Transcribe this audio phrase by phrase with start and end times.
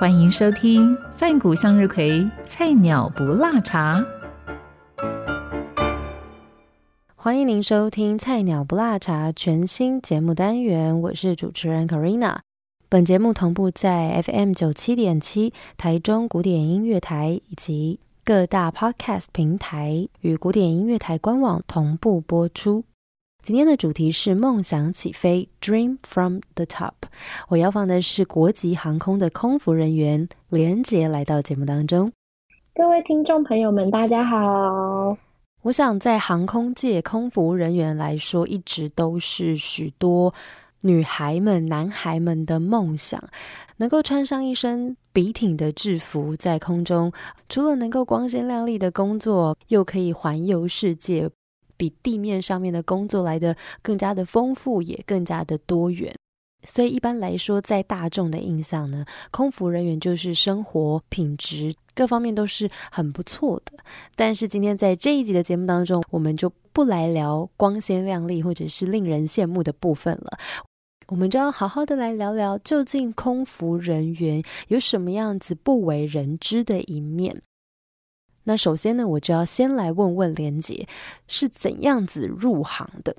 [0.00, 4.02] 欢迎收听饭谷向日葵菜鸟不辣茶。
[7.14, 12.38] 欢迎您收听《菜鸟不辣茶》全新节目单元，我是主持人 Karina。
[12.88, 22.84] 本节目同步在 FM 九七点七台中古典音乐台以及各大 Podcast 平台与古典音乐台官网同步播出。
[23.42, 26.92] 今天的主题是梦想起飞，Dream from the top。
[27.48, 32.12] 我要放的是国际航空的空服人员连杰来到节目当中。
[32.74, 34.36] 各位听众朋友们，大家好。
[35.62, 40.34] 我想，在航空界，空服人员来说，一直都是许多
[40.82, 43.22] 女孩们、男孩们的梦想，
[43.78, 47.10] 能够穿上一身笔挺的制服，在空中，
[47.48, 51.30] 除了能够光鲜亮丽的工作，又可以环游世界，
[51.80, 56.14] 比地面上面的工作来的更加的丰富，也更加的多元。
[56.62, 63.78] 所以，一般来说，在大众的印象呢，空服人员就是生活品质各方面都是很不错的。
[64.14, 70.38] 但是，今天在这一集的节目当中，我们就不来聊光鲜亮丽或者是令人羡慕的部分了，
[71.08, 77.40] 我们就要好好的来聊聊，究竟空服人员有什么样子不为人知的一面。
[78.44, 80.86] 那首先呢，我就要先来问问连杰
[81.26, 83.14] 是怎样子入行的。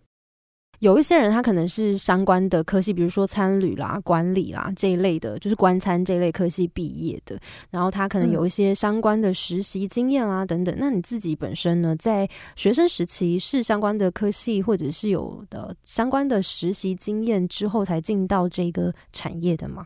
[0.79, 7.39] 有一些人，他可能是相关的科系，比如说餐旅啦、管理啦这一类的，就是官餐这一类科系毕业的。
[7.69, 10.75] 然后他可能有一些相关的实习经验啦等等。
[10.79, 19.85] 那你自己本身呢，在学生时期是相关的科系，或者是有的相关的实习经验之后才进到这个产业的吗？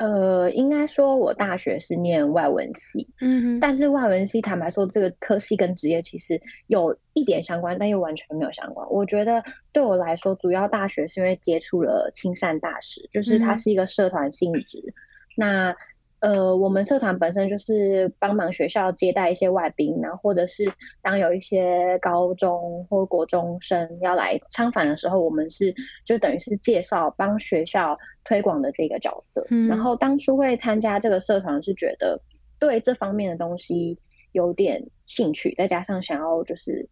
[0.00, 8.88] 呃，应该说，我大学是念外文系，嗯，但是外文系坦白说，这个科系跟职业其实有一点相关，但又完全没有相关。
[8.90, 14.94] 我觉得对我来说，主要大学是因为接触了青善大使，就是它是一个社团性质，
[15.36, 15.76] 那。
[16.20, 20.70] 呃，我们社团本身就是帮忙学校接待一些外宾，然后或者是
[21.00, 29.46] 当有一些高中或国中生要来参访的时候，我们是就等于是介绍帮学校推广的这个角色。
[29.66, 32.20] 然后当初会参加这个社团，是觉得
[32.58, 33.98] 对这方面的东西
[34.32, 36.90] 有点兴趣，再加上想要就是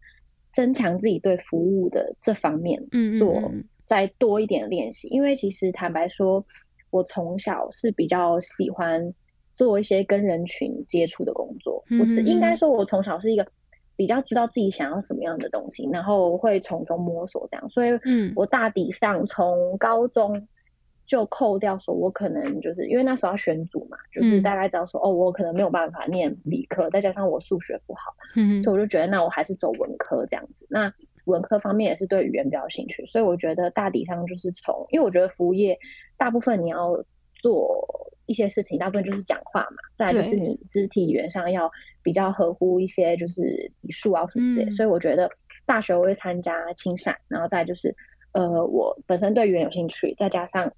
[0.51, 2.87] 增强自己对服务的这方面
[3.19, 3.51] 做
[3.85, 5.07] 再多一点练习。
[5.09, 6.43] 因为其实坦白说。
[6.89, 9.13] 我从小是比较喜欢
[9.55, 11.83] 做一些跟人群接触的工作。
[11.99, 13.47] 我只应该说，我从小是一个
[13.95, 17.67] 比较知道自己想要什么样的东西，然后会从中摸索这样。
[17.67, 20.47] 所以，嗯，我大抵上从高中
[21.09, 30.67] 就扣掉说，我可能就是因为那时候要选组嘛，就是大概知道说，哦，我可能没有办法念理科，再加上我数学不好，嗯，所以我就觉得那我还是走文科这样子。
[30.69, 30.93] 那
[31.25, 35.79] 文科方面也是对语言比较有兴趣，所以我觉得大抵上就是从，因为我觉得服务业。
[36.15, 37.03] 大部分你要
[37.41, 39.77] 做一些事情，大部分就是讲话嘛。
[39.97, 41.71] 再就是你肢体语言上要
[42.03, 44.69] 比较合乎一些，就是礼数啊什么之类。
[44.69, 45.31] 所以我觉得
[45.65, 47.95] 大学我会参加青善，然后再就是
[48.33, 50.71] 呃，我本身对语言有兴趣，再加上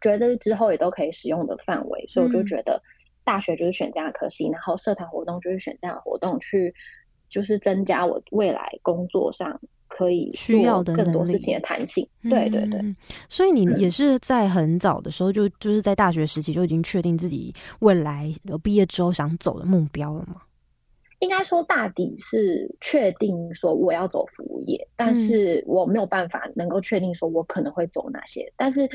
[0.00, 2.82] 觉得之后也都可以使用的范围，所以我就觉得
[3.24, 6.74] 大学就是选这样的科系，然后社团活动就是选这样的活动去，
[7.28, 9.60] 就是增加我未来工作上。
[9.90, 12.78] 可以需要的更多事情的弹性，对对对，
[13.26, 18.30] 所以你也是在很早的时候就就是在大学时期就已经确定自己未来
[18.62, 20.42] 毕业之后想走的目标了吗？
[21.20, 28.52] 应该说大抵是确定说我要走服务业，但是我没有办法能够确定说我可能会走哪些。
[28.58, 28.86] 但是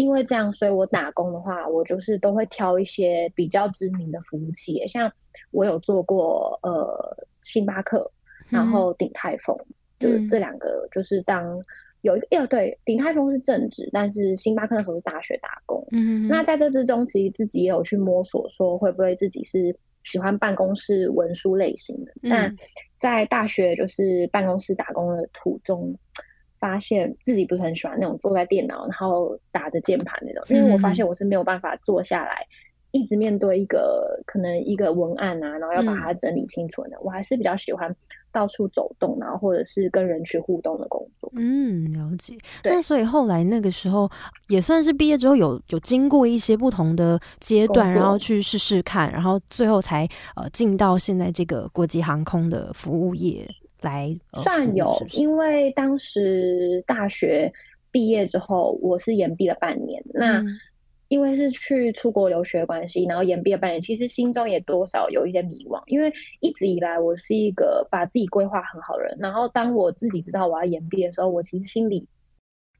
[0.00, 5.12] 因为这样，所以我打工的话，我就是都会挑一些比较知名的服务企业，像
[5.50, 8.10] 我有做过呃星巴克，
[8.48, 9.54] 然后鼎泰丰。
[9.98, 11.62] 就这两个，就是当
[12.00, 15.86] 有一个，呃，对，鼎泰丰是正职，但是星巴克那时候是大学打工。
[15.92, 22.12] 嗯那在这之中，其实自己也有去摸索，说会不会自己是喜欢办公室文书类型的。
[22.22, 22.54] 但
[22.98, 25.98] 在大学就是办公室打工的途中，
[26.60, 32.46] 发现自己不是很喜欢那种坐在电脑然后打着键盘那种，因为我发现我是没有办法坐下来
[32.92, 37.94] 一直面对一个可能一个文案啊，然后要把它整理清楚的，我还是比较喜欢
[38.32, 41.30] 到处走动，然后或者是跟人去互动的工作。
[41.36, 42.36] 嗯，了解。
[42.64, 44.10] 那所以后来那个时候
[44.48, 50.04] 也算是毕业之后有有经过一些不同的阶段，然后去试试看，然后最后才
[50.34, 53.48] 呃进到现在这个国际航空的服务业
[53.82, 54.18] 来。
[54.42, 57.52] 算有，因为当时大学
[57.90, 60.44] 毕业之后，我是延毕了半年，那。
[61.08, 65.82] 因为是去出国留学关系，然后延毕了半年，其实心中也多少有一些迷惘。
[65.86, 72.06] 因为一直以来我是一个把自己规划很好的人，然后当我自己知道我要延毕的时候，我其实心里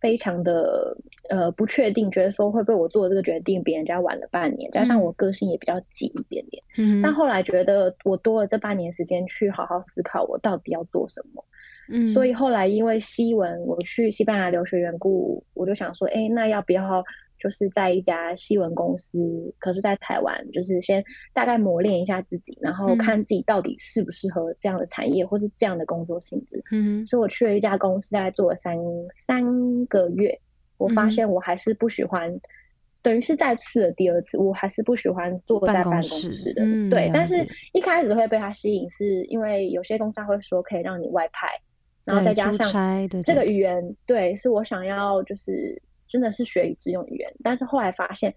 [0.00, 0.96] 非常的
[1.28, 6.62] 呃不确定，觉得说会不会我做这个决定比人家晚了半年，加上我个性也比较急一点点。
[6.78, 7.02] 嗯。
[7.02, 11.44] 但后来觉得我多了这半年时间去好好思考我到底要做什么。
[11.92, 12.08] 嗯。
[12.08, 17.04] 所以后来因为西文我去西班牙留学缘故，我就想说，哎，那要不要？
[17.40, 21.02] 就是在一家西文公司，可是在台湾，就是先
[21.32, 26.62] 大概磨练一下自己，然后看自己到底适不适合这样的产业或是这样的工作性质。
[26.70, 28.76] 嗯，所以我去了一家公司，大概做了三
[29.14, 30.38] 三个月，
[30.76, 32.38] 我发现我还是不喜欢，
[33.00, 36.62] 等于是再次的第二次，我还是不喜欢坐在办公室的。
[36.90, 41.48] 对，但是一开始会被他吸引，是因为有些公司会说可以让你外派，
[42.04, 42.70] 然后再加上
[43.24, 45.80] 这个语言，对，是我想要就是。
[46.10, 48.34] 真的是学以致用语言，但是后来发现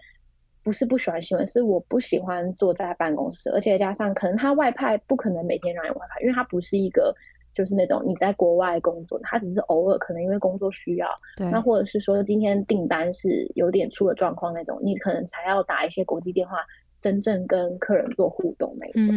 [0.64, 7.14] 不是不喜欢新闻，是我不喜欢坐在办公室，而且加上可能他外派不可能每天让你外派，因为他不是一个
[7.54, 11.10] 就是那种你在国外工作，他只是偶尔可能因为工作需要，
[11.52, 16.60] 那或者是说今天订单是有点出了状况那种，你可能才要打一些国际电话，
[17.02, 19.14] 真正跟客人做互动那一种，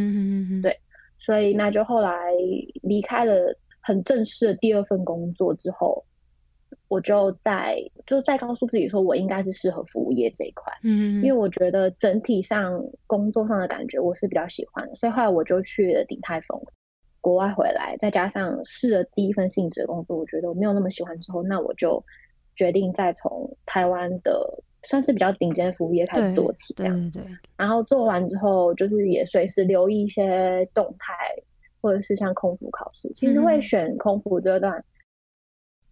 [0.63, 0.81] 对，
[1.19, 2.33] 所以那就后来
[2.83, 6.05] 离开了很正式的第二份工作之后。
[6.89, 16.63] 我就在就在告诉自己说，我应该是适合服务业这一块，嗯，因为我觉得整体上工作上的感觉我是比较喜欢的，所以后来我就去了鼎泰丰，
[17.21, 22.05] 国外回来，再加上试了第一份性质的工作，我觉得我没有那么喜欢之后，那我就
[22.55, 27.25] 决定再从台湾的算是比较顶尖的服务业开始做起，这样对，
[27.57, 31.13] 然后做完之后，就是也随时留意一些动态，
[31.83, 34.85] 或者是像空服考试，其实会选空服这段。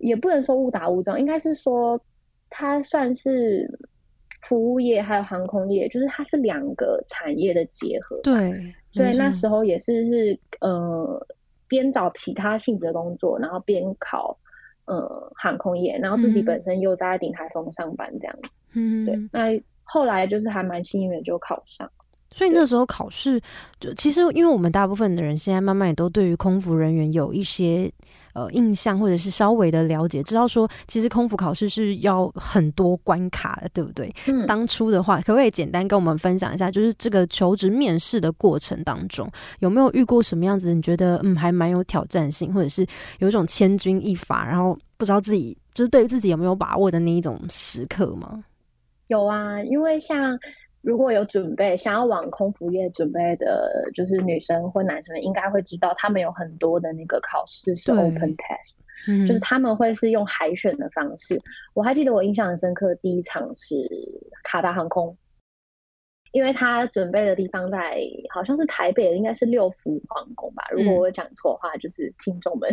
[0.04, 1.98] 也不能说误打误撞，应该是说
[2.50, 3.78] 它算是
[4.42, 8.20] 服务业还有航空业，就是它是两个产业的结合。
[8.22, 11.26] 对，所以那时候也是是呃
[11.66, 14.38] 边找其他性质的工作，然后边考
[14.84, 18.50] 呃航空业，然后自己本身又在顶台风上班这样子。
[18.74, 19.18] 嗯，对。
[19.32, 21.90] 那后来就是还蛮幸运的，就考上。
[22.34, 23.40] 所以那时候考试，
[23.78, 27.90] 就其实因为我们大部分的人现在慢慢也都对于空服人员有一些。
[28.34, 34.12] 呃，印象或者是稍微的了解，知道说其实空服考试是要很多关卡的，对不对？
[34.26, 34.44] 嗯。
[34.44, 39.30] 当初的话，可不可以简单跟我们分享一下，就是这个求职面试的过程当中，
[39.60, 40.74] 有没有遇过什么样子？
[40.74, 42.84] 你觉得嗯，还蛮有挑战性，或者是
[43.20, 48.42] 有一种千钧一发，然后不知道自己就是对于自己有没有把握的那一种时刻吗？
[49.06, 50.36] 有啊，因为像。
[50.84, 61.40] 如果有准备想要往空服业准备的，就是女生或男生，应该会知道他们有很多的那个考试是 open test，就是他们会是用海选的方式。
[61.72, 63.88] 我还记得我印象很深刻，第一场是
[64.42, 65.16] 卡达航空，
[66.32, 67.98] 因为他准备的地方在
[68.34, 70.64] 好像是台北，应该是六福皇宫吧。
[70.70, 72.70] 如果我讲错的话，就是听众们。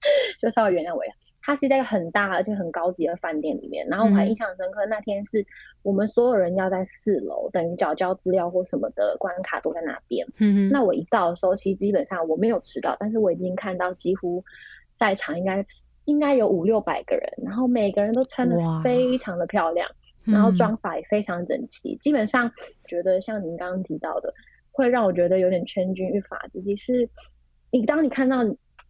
[0.40, 3.86] 就稍微原谅我一下，它是在一个很大而且很高级的饭店里面。
[3.88, 5.44] 然后我还印象深刻，那天是
[5.82, 10.26] 我们所有人要在四楼，等于缴交资料或什么的关卡都在那边。
[10.38, 14.44] 嗯那我一到的时候，其实基本上我没有迟到，但是我已经看到几乎
[14.92, 15.64] 在场应该
[16.04, 19.90] 应该有五六百个人，然后每个人都穿的非常的漂亮，
[20.24, 21.96] 然后妆法也非常整齐。
[21.96, 22.52] 基本上
[22.86, 24.32] 觉得像您刚刚提到的，
[24.70, 27.08] 会让我觉得有点千钧一发自己是，
[27.72, 28.44] 你当你看到。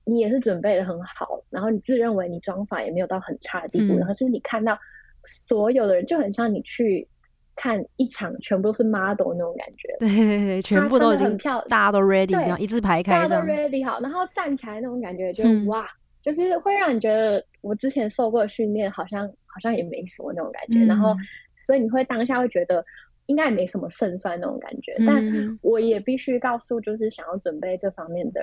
[0.09, 4.79] 你也是准备的很好，然后你自认为你妆法也没有到很差的地步，然后就是你看到
[5.23, 7.07] 所有的人就很像你去
[7.55, 15.87] 看一场全部都是 model 那种感觉，对， 全部都已经漂亮，大家都 ready，然后一字排开，大家都 ready 好，然后站起来那种感觉就哇，
[16.23, 21.15] 就是会让你觉得我之前受过的训练好像好像也没什么那种感觉，然后
[21.55, 22.85] 所以你会当下会觉得。
[23.29, 25.23] 应该也没什么胜算那种感觉，但
[25.63, 28.41] 我也必须告诉，就是想要准备这方面的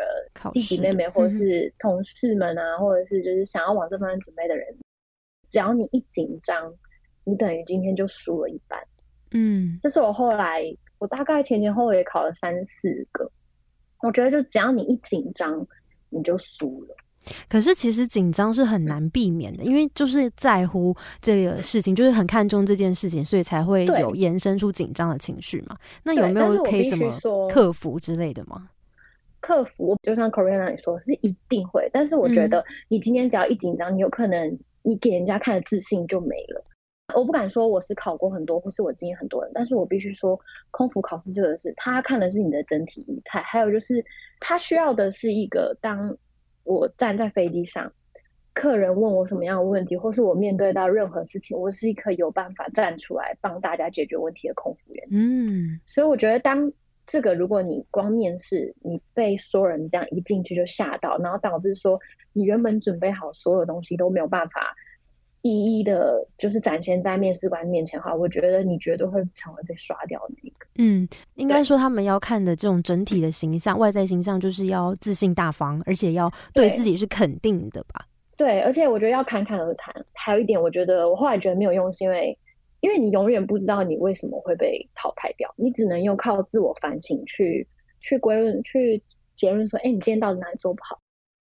[0.54, 4.78] 弟弟妹妹或者是同事们啊，或者是就是想要往这方面准备的人，
[5.48, 6.76] 只要你一紧张，
[7.24, 8.80] 你等于今天就输了一半。
[9.32, 10.64] 嗯，这是我后来
[11.00, 13.32] 我大概前前后后也考了三四个，
[14.04, 15.68] 我觉得就只要你一紧张，
[16.10, 16.96] 你就输了。
[17.50, 25.78] 可是其实紧张是很难避免的，因为就是在乎这个事情，就是很看重这件事情，所以才会有延伸出紧张的情绪嘛。
[26.04, 27.10] 那有没有可以怎么
[27.50, 28.70] 克服之类的吗？
[29.42, 31.88] 克服，就像 Korean 你说，是一定会。
[31.94, 36.66] 但是我觉得，你今天只要一紧张，你有可能你给人家看的自信就没了。
[37.14, 40.40] 我不敢说我是考过很多，或是我经验很多人，但是我必须说，
[40.72, 44.04] 空服考试这个是，他看的是你的整体仪态，还有就是
[44.40, 46.18] 他需要的是一个，当
[46.66, 47.94] 我站在飞机上，
[48.54, 55.08] 客人问我什么样的问题，或是我面对到任何事情，我是一个有办法站出来帮大家解决问题的空服员。
[55.12, 56.74] 嗯，所以我觉得当
[57.06, 62.00] 这个，如果你光面试，你被所有人这样一进去就吓到，然后导致说
[62.34, 64.76] 你原本准备好所有东西都没有办法。
[65.48, 70.66] 一一的，就是展现在面试官面前哈，我觉得你绝对会成为被刷掉的那个。
[70.78, 78.08] 嗯，应该说他们要看的这种整体的形象，外在形象就是要自信大方，而且要对自己是肯定的吧？
[78.36, 79.94] 对，而且我觉得要侃侃而谈。
[80.14, 82.36] 还有一点，我觉得我后来觉得没有用，是因为
[82.80, 87.68] 因为你永远不知道你为什么会被淘汰掉，你只能用靠自我反省去
[88.00, 89.00] 去归论、去
[89.36, 91.00] 结论说，哎，你今天到底哪里做不好？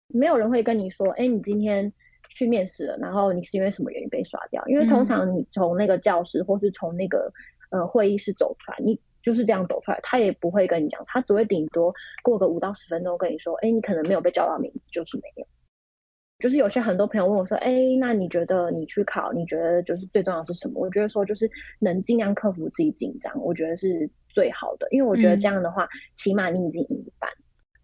[0.09, 1.91] 没有人会跟你说，哎，你今天。
[2.29, 4.65] 去面试了，然后你是因为什么原因被刷掉？
[4.67, 7.33] 因为通常你从那个教室或是从那个
[7.71, 11.93] 呃会议室走出来，你就是这样走出来，他也不会跟你讲，他只会顶多
[12.23, 15.47] 过个五到十分钟跟你说，哎，你可能没有被叫到名字，就是没有。
[16.39, 17.69] 就是有些很多朋友问我说，哎，
[17.99, 20.79] 那你觉得你去考，你觉得就是最重要是什么？
[20.79, 27.29] 我觉得说就是能尽量克服自己紧张，我觉得是最好的，因为我觉得这样的话，起码你已经赢一半。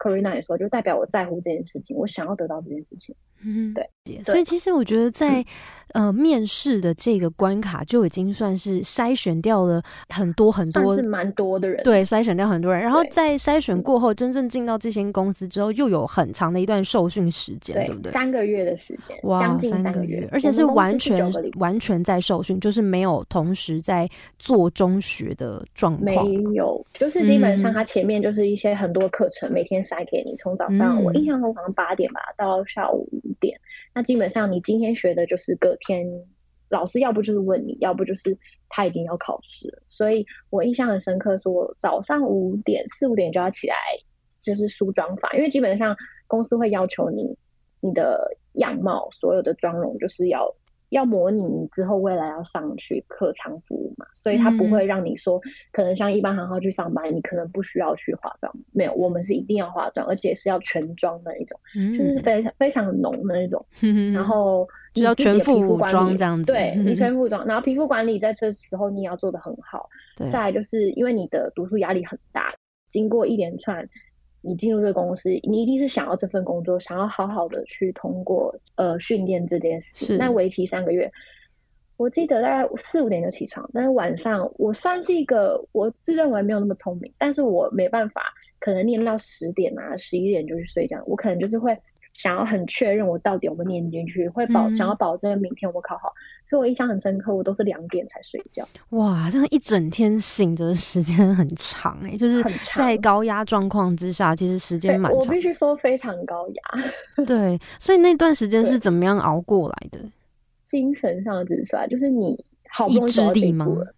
[0.06, 3.16] Corina 也说，就代表我在乎这件事情，我想要得到这件事情。
[3.44, 3.90] 嗯，对。
[4.24, 5.44] 所以其实我觉得，在
[5.94, 11.84] 呃面试的这个关卡，就已经算是筛选掉了很多很多，是蛮多的人。
[11.84, 12.80] 对，筛选掉很多人。
[12.80, 18.12] 然后在筛选过后，真正进到这间公司之后，又有很长的一段受训时间，对不对？
[18.12, 24.08] 三个月的时间，哇将近三个月，而且是完全完全在受训，就是没有同时在
[24.38, 26.28] 做中学的状况。
[26.28, 33.60] 没有，就是基本上他前面就是一些很多课程，每天塞给你，从早上我印象中早上八点吧，到下午五点。
[33.94, 36.06] 那基本上你今天学的就是隔天
[36.68, 38.38] 老师要不就是问你，要不就是
[38.68, 39.82] 他已经要考试了。
[39.88, 43.76] 所以我印象很深刻，是我早上五点四五点就要起来，
[44.44, 45.96] 就是梳妆法，因为基本上
[46.28, 47.38] 公司会要求你
[47.80, 50.54] 你的样貌所有的妆容就是要。
[50.96, 55.40] 要模拟你之后未来要上去客舱服务嘛，所以他不会让你说
[55.74, 58.52] 可能像一般航号去上班，你可能不需要去化妆。
[58.72, 61.60] 没有，我们是一定要化妆，而且是要全妆的一种，
[61.94, 63.66] 就是非常非常浓的那种。
[64.14, 67.46] 然后 就要全副武装这样子，对，你全副武 装。
[67.46, 69.90] 然后皮肤管理在这时候你也要做的很好。
[70.32, 72.54] 再来就是因为你的读书压力很大，
[72.88, 73.90] 经过一连串。
[74.46, 80.16] 你进入这个公司，你一定是想要这份工作，想要好好的去通过呃训练这件事。
[80.18, 81.12] 那为期三个月，
[81.98, 91.78] 我记得大概四五点就起床，但是晚上我算是一个我自认为没有那么聪明，但是我没办法，可能念到十点啊十一点就去睡觉，我可能就是会。
[92.16, 96.14] 想要很确认我到底有没有念进去，会保想要保证明天我考好，
[96.46, 98.66] 所以我印象很深刻，我都是两点才睡觉。
[98.92, 102.42] 哇，这样一整天醒着的时间很长哎，就是
[102.74, 105.20] 在高压状况之下，其实时间蛮长。
[105.20, 106.64] 我必须说非常高压。
[107.28, 110.00] 对，所以那段时间是怎么样熬过来的？
[110.66, 113.94] 精神上的支持啊，就是你好不容易走到这一步了。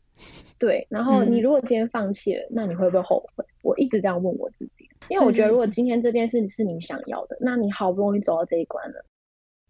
[0.60, 3.46] 对，然后你如果今天放弃了，那你会不会后悔？
[3.62, 4.77] 我一直这样问我自己，
[5.10, 9.06] 因为我觉得如果今天这件事是你想要的，那你好不容易走到这一关了，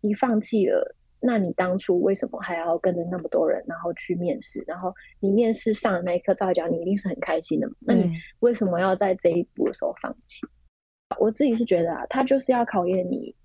[0.01, 4.63] 你放弃了，那你当初为什么还要跟着那么多人，然后去面试？
[4.67, 7.75] 然后你面试上的那一刻，照理讲你一定是很开心的嘛？
[7.81, 10.47] 那你为什么要在这一步的时候放弃？
[11.19, 13.35] 我自己是觉得啊，他就是要考验你，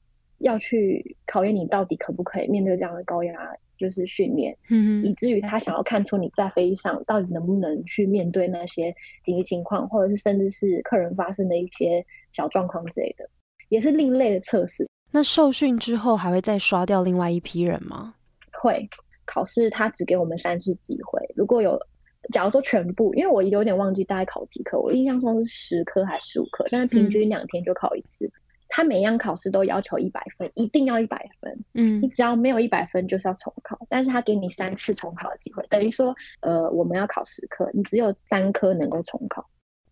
[0.43, 3.35] 要去考验你到底可不可以面对这样的高压。
[3.79, 8.95] 就是训练，嗯，以至于他想要看出你在飞机上到底能不能去面对那些
[9.25, 13.29] 紧急情况，或者是甚至是客人发生的一些小状况之类的，
[13.71, 14.89] 也是另类的测试。
[15.11, 18.15] 那受训之后还会再刷掉另外一批人吗？
[18.53, 18.89] 会，
[19.25, 21.21] 考试他只给我们三次机会。
[21.35, 21.77] 如果有，
[22.33, 28.31] 假如说全部，因为我有点忘记大概考几科，我印象中是十科还是十五科，但是平均两天就考一次。
[28.75, 31.63] 他每样考试都要求一百分，一定要一百分。
[31.75, 33.79] 嗯，你只要没有一百分，就是要重考。
[33.91, 39.47] 但是他给你三次重考的机会，等于说，呃，我们要考十科，你只有三科能够重考。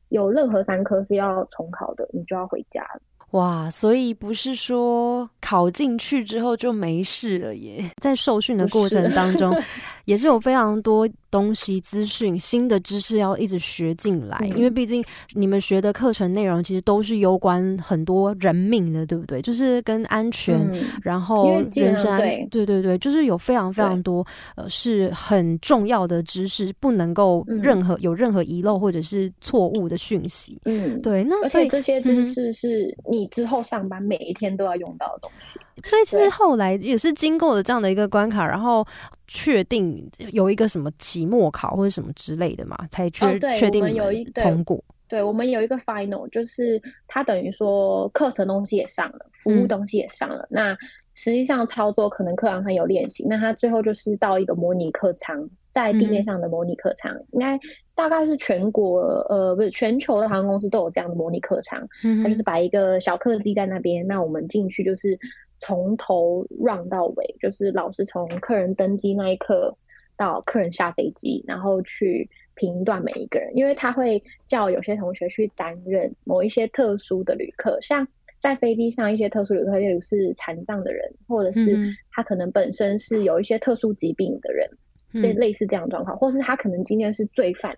[0.08, 3.02] 有任何三科是要重考的，你就要回家了。
[3.32, 9.56] 哇，所以不是说考进去之后就没事了耶，在受训的过程当中，
[10.04, 14.37] 也是有非常多东西、资讯、新的知识要一直学进来。
[14.56, 19.40] 因为毕竟你们学的课程内容其实都是攸关很多人命的，对不对？
[19.40, 20.58] 就是跟安全，
[21.00, 30.58] 然后人身安全，对对对，就是有非常非常多呃是很重要的知识，不能够任何有任何遗漏或者是错误的讯息。
[30.64, 33.20] 嗯，对，那所以这些知识是你。
[33.21, 38.87] 你之后上班每一天都要用到的东西，所以其实后来也是经过了这样的一个关卡，然后
[39.27, 44.83] 确定有一个什么期末考或者什么之类的嘛，才确确定有一通过。
[45.07, 50.75] 对，我们有一个 final，就是它等于说课程东西也上了，服务东西也上了，那
[51.15, 55.50] 实际上操作可能课堂上有练习，那他最后就是到一个模拟课场。
[55.71, 57.59] 在地面上的模拟课场，应该
[57.95, 61.89] 大概是全国呃不是全球的航空公司都有这样的模拟课场，
[62.23, 65.19] 它就是摆一个小客机在那边，那我们进去就是
[65.61, 69.77] 从头 run 到尾，就是老师从客人登机那一刻
[70.17, 78.09] 到客人下飞机，然后去评断每一个人，因为他会叫有些同学去担任某一些特殊的旅客，像
[78.41, 81.79] 在飞机上一些特殊旅客，例如是残障的人，或者是
[82.11, 84.69] 他可能本身是有一些特殊疾病的人。
[85.12, 87.76] 类类似这样状况，或是他可能今天是罪犯，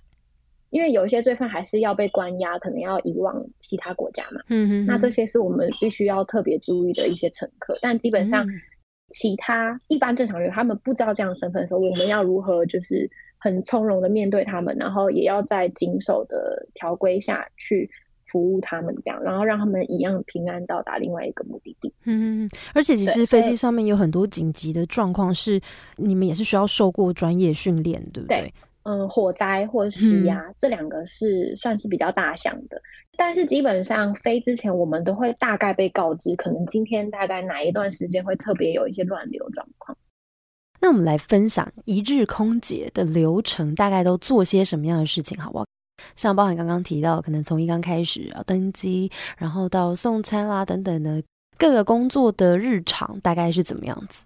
[0.71, 4.41] 因为有一些罪犯还是要被关押，可能要移往其他国家嘛。
[4.49, 4.87] 嗯哼。
[4.87, 8.47] 那这些是我们必须要特别注意的一些乘客，但基本上
[9.09, 17.91] 其他一般正常人，他们不知道这样的身份的时候，我们要如何就是很从容的面对他们，然后也要在谨守的条规下去。
[18.33, 21.93] 服务他们这样，然后让他们一样平安到达另外一个目的地。
[22.05, 25.61] 嗯，而且其实飞机上面有很多紧急的状况，是
[25.97, 28.53] 你们也是需要受过专业训练，对不对？
[28.85, 32.83] 嗯，火灾或者是压，这两个是算是比较大项的。
[33.17, 39.97] 但是基本上飞之前，我们都会大概被告知，可能今天大概哪一段时间会特别有一些乱流状况。
[40.81, 45.65] 那我们来分享一日空姐的流程，大概都做些什么样的事情，好不好？
[46.14, 51.23] 像包含刚刚提到，可能从一刚开始要登机，然后到送餐啦等等的
[51.59, 54.23] 各个工作的日常，大概是怎么样子？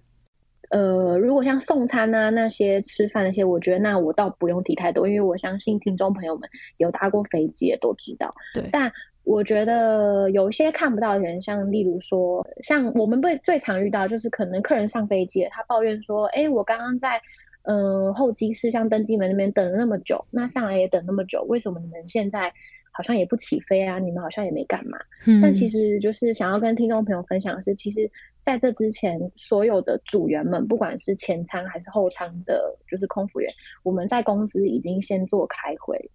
[0.71, 8.35] 呃，如果像送餐啊那些吃饭那些，我觉得那我倒不用提太多，因为我相信听众朋友们有搭过飞机的都知道。
[8.53, 8.69] 对。
[8.73, 8.91] 但
[9.23, 17.21] 我觉得有一些看不到的人，像例如说，像我们被最常遇到就是可能客人上飞机，他抱怨说：“哎，我刚刚在。”
[17.67, 22.53] 嗯，候机室像登机门那边等了那么久，那上来也等那么久，为什么你们现在
[22.93, 23.99] 好像也不起飞啊？
[23.99, 24.99] 你们好像也没干嘛。
[25.27, 28.09] 嗯，但其实就是想要跟听众朋友分享的是，其实
[28.45, 33.53] 在这之前，所有的组员们，不管是前舱还是后舱的，就是空服员，
[33.83, 36.13] 我们在公司已经先做开会。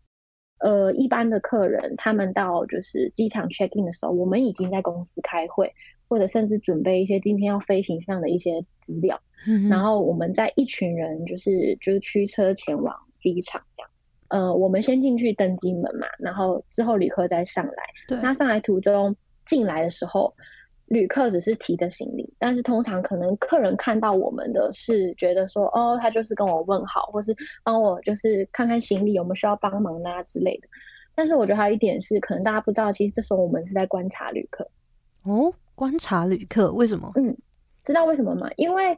[0.60, 5.74] 呃，一般的客人他们到就是机场 check in 的时候，我们已经在公司开会，
[6.12, 9.22] 或者甚至准备一些今天要飞行上的一些资料。
[9.48, 17.74] 嗯然后我们在一群人就是就是驱车前往机场这样子，呃，我们先进去登机门嘛，然后之后旅客再上来。
[18.10, 18.20] 对。
[18.22, 20.34] 那上来途中进来的时候，
[20.86, 30.68] 旅客只是提着行李，但是通常可能客人看到我们的是觉得说，哦，他就是跟我问好，或是帮我就是看看行李有没有需要帮忙啊之类的。
[31.16, 34.70] 但是我觉得还有一点是，可能大家不知道，其实这时候我们是在观察旅客。
[35.24, 37.12] 哦，观察旅客为什么？
[37.16, 37.36] 嗯，
[37.84, 38.48] 知道为什么吗？
[38.56, 38.96] 因为。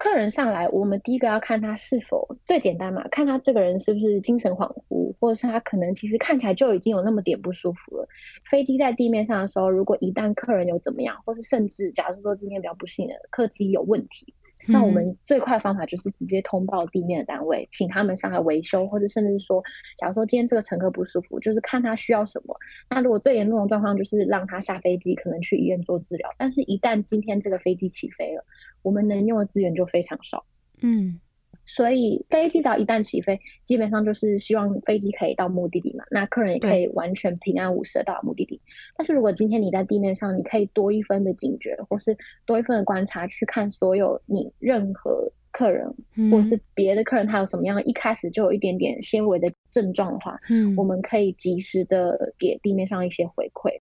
[0.00, 8.06] 客人上来，我们第一个要看他是否最简单嘛，看他这个人是不是精神恍惚，或者是他可能其实看起来就已经有那么点不舒服了。
[8.44, 14.32] 飞机在地面上的时候，如果一旦客人有怎么样，或是甚至假如说今天比较不幸的客机有问题，
[14.66, 19.62] 那我们最快的方法就是直接通报地面的单位，请他们上来维修，或者甚至是说，
[19.96, 22.56] 假如说今天这个乘客不舒服，就是看他需要什么。
[22.90, 26.28] 那如果最严重的状况就是让他下飞机，可能去医院做治疗。
[26.36, 28.44] 但是一旦今天这个飞机起飞了，
[28.82, 30.44] 我们能用的资源就非常少，
[30.82, 31.20] 嗯，
[31.68, 38.62] 所以飞机只要一旦起飞，基本上就是希望飞机可以到目的地嘛，那客人也可以完全平安无事的到达目的地。
[38.96, 45.94] 但是如果今天你在地面上，你可以多一分的警觉，或是多一分的观察，去看所有你任何客人，
[46.32, 53.80] 或是别的客人他有什么样一开始就有一点点纤维的症状的话，嗯，我们可以及时的给地面上一些回馈。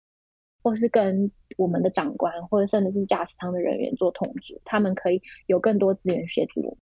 [0.63, 6.77] 或是跟我们的长官，或者甚至是驾驶舱的人员做通知，他们可以有更多资源协助。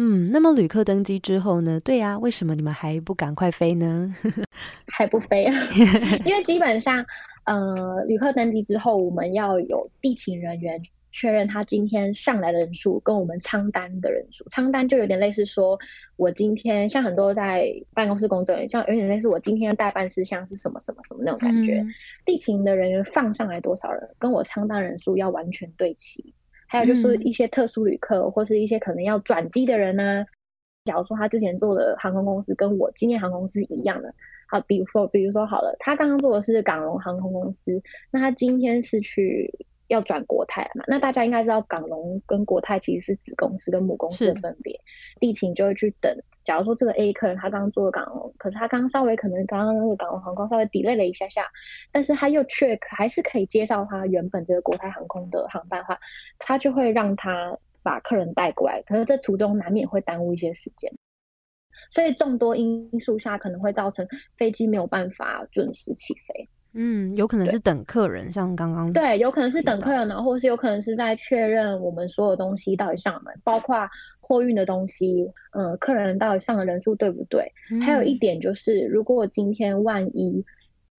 [0.00, 1.80] 嗯，那么旅客登机之后呢？
[1.80, 4.14] 对呀，为什么你们还不赶快飞呢？
[4.86, 5.52] 还不飞啊？
[6.24, 7.04] 因为基本上，
[7.44, 10.80] 呃，旅客登机之后，我们要有地勤人员
[11.10, 15.76] 确认他今天上来的人数跟我们仓单的人数，仓单就有点类似说，
[16.14, 21.84] 我今天像很多在办公室工作人员，像有点类似我今天代办事项是什么什么什么那种感觉。
[22.24, 26.34] 地勤的人员放上来多少人，跟我仓单人数要完全对齐。
[26.68, 30.24] 还有就是一些特殊旅客或是一些可能要转机的人呢。
[30.84, 34.14] 假如说他之前做的航空公司跟我今天航空公司一样的，
[34.48, 40.84] 好，比如说比如说好了，他刚刚做的是港龙航空公司，那他今天是去要转国泰嘛？
[40.86, 44.80] 那大家应该知道港龙跟国泰其实是子公司跟母公司的分别，
[45.20, 46.16] 地勤就会去等。
[46.48, 51.46] 假如说这个 A 客人他刚刚做的港龙，可是他刚稍微可能刚刚那个港龙航空稍微 delay 了一下下，
[51.92, 56.00] 但是他又 check 还是可以接到他原本这个国泰航空的航班的话，
[56.38, 57.58] 他就会让他。
[57.80, 60.92] 把客人带过来，可是这途中难免会耽误一些时间，
[61.90, 64.06] 所以众多因素下可能会造成
[64.36, 66.50] 飞机没有办法准时起飞。
[66.80, 73.88] 嗯，有可能是等客人，像刚刚对，有可能是等客人呢，或是有可能是在确认我们所有东西到底上门，包括
[74.20, 77.52] 货运的东西，嗯，客人到底上的人数对不对？
[77.82, 80.44] 还有一点就是，如果今天万一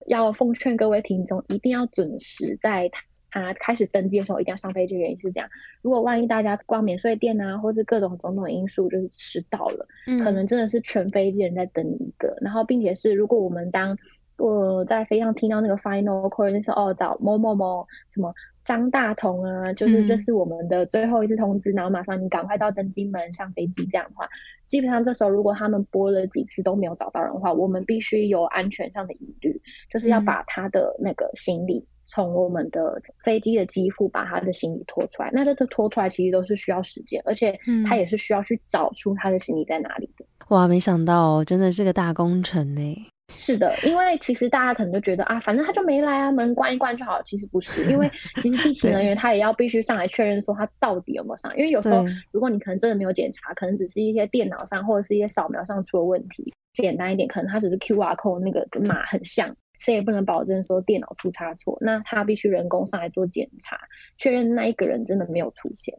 [0.06, 2.92] 要奉劝各位听众，一定要准时在。
[3.32, 5.48] 他开始登机的时候一定要上飞机，原因是这样：
[5.84, 12.36] 如果万一大家逛免税店啊，或是各种种种因素，就是迟到了，嗯可能真的是全飞机人在等你一个。
[12.42, 13.96] 然后，并且是如果我们当
[14.40, 18.34] 我在飞机上听到那个 final call，就是哦找某某某什么
[18.66, 23.86] 张大同啊，就是这是我们的最后一次通知，然后马上你赶快到登机门上飞机。
[23.86, 24.28] 这样的话，
[24.66, 31.86] 基本上这时候如果他们拨了几次都没有找到人的话，我们必须有安全上的疑虑，就是要把他的那个行李。
[32.12, 40.26] 从我们的飞机的机腹把他的行李拖出来，那这个拖出来其实都是需要时间，而且他也是需要去找出他的行李在哪里的。
[40.48, 43.12] 哇，没想到真的是个大工程呢。
[43.34, 47.22] 是的，因为其实大家可能就觉得啊，反正他就没来啊，门关一关就好。
[47.24, 48.10] 其实不是，因为
[48.42, 59.56] 其实地 勤人员他也要必须上来确认说他到底有没有上，因为有时候如果你可能真的没有检查，可能只是一些电脑上或者是一些扫描上出了问题，简单一点，可能他只是 Q R code 那个码很像。
[59.80, 63.80] 谁也不能保证说电脑出差错，那他必须人工上来做检查，
[64.18, 65.98] 确认那一个人真的没有出现。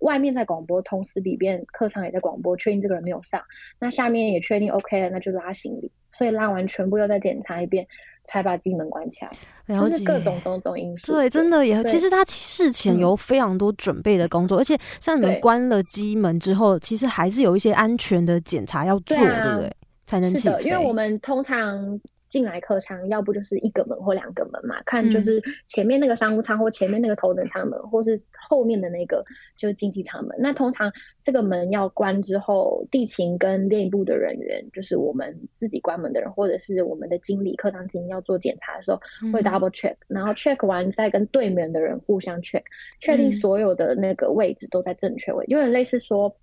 [0.00, 3.42] 外面在广播，同时里边客舱也在广播，确定这个人没有上。
[3.78, 5.90] 那下面也确定 OK 了，那就拉行李。
[6.12, 7.86] 所以拉完全部又再检查一遍，
[8.24, 9.30] 才把机门关起来。
[9.68, 11.12] 就是各种种种因素。
[11.12, 19.70] 对，真的也其实他事前有非常多准备的工作，而且像你们关了机门之后，其实还是有一些安全的检查要做，对不对？
[20.06, 20.64] 才能起飞。
[20.64, 22.00] 因为我们通常。
[22.28, 29.24] 进来客舱，要不就是一个门或两个门嘛，看就是前面那个商务舱或前面那个头等舱门，或是后面的那个
[29.56, 30.36] 就是经济舱门。
[30.38, 39.00] 那通常这个门要关之后，地勤跟练部的人员，就是我们自己关门的人，或者是我们的经理、客舱经理要做检查的时候，
[39.32, 42.62] 会 double check，然后 check 完再跟对面的人互相 check，
[43.00, 46.36] 确定所有的那个位置都在正确位，有点类似说。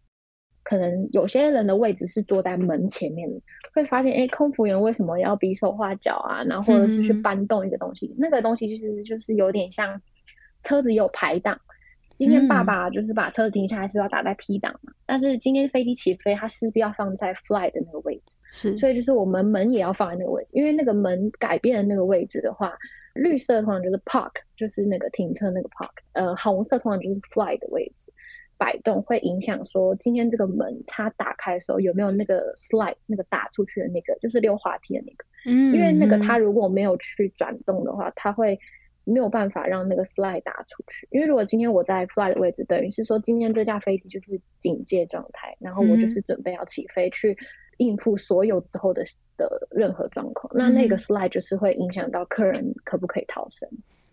[0.65, 3.29] 可能有些人的位置是坐在门前面，
[3.73, 6.43] 会发现，哎，空服员为什么要比手画脚啊？
[6.43, 10.01] 然后或者是去搬动一个东西，那个东西其实就是有点像
[10.61, 11.59] 车子有排档。
[12.15, 22.77] 今天爸爸就是把车子停下来是要打在 P 档嘛，但是今天飞机起飞，它势必要放在 Fly 的那个位置，是，所以就是我们门也要放在那个位置，因为那个门改变的那个位置的话，
[23.15, 28.13] 绿色通常就是 Park，就是那个停车那个 Park，呃，红色通常就是 Fly 的位置。
[28.63, 38.57] 摆动会影响说今天这个门它打开的时候有没有那个 slide 那个打出去的那个就是溜滑梯的那个，嗯，因为那个它如果没有去转动的话，它会
[39.03, 41.09] 没有办法让那个 slide 打出去。
[41.11, 47.37] 因为如果今天我在 fly 的位置，等于是说今天这架飞机就是警戒状态，然后我就是准备要起飞去
[47.75, 49.03] 应付所有之后的
[49.35, 53.69] 的任何状况，那那个 slide 就是会影响到客人可不可以逃生。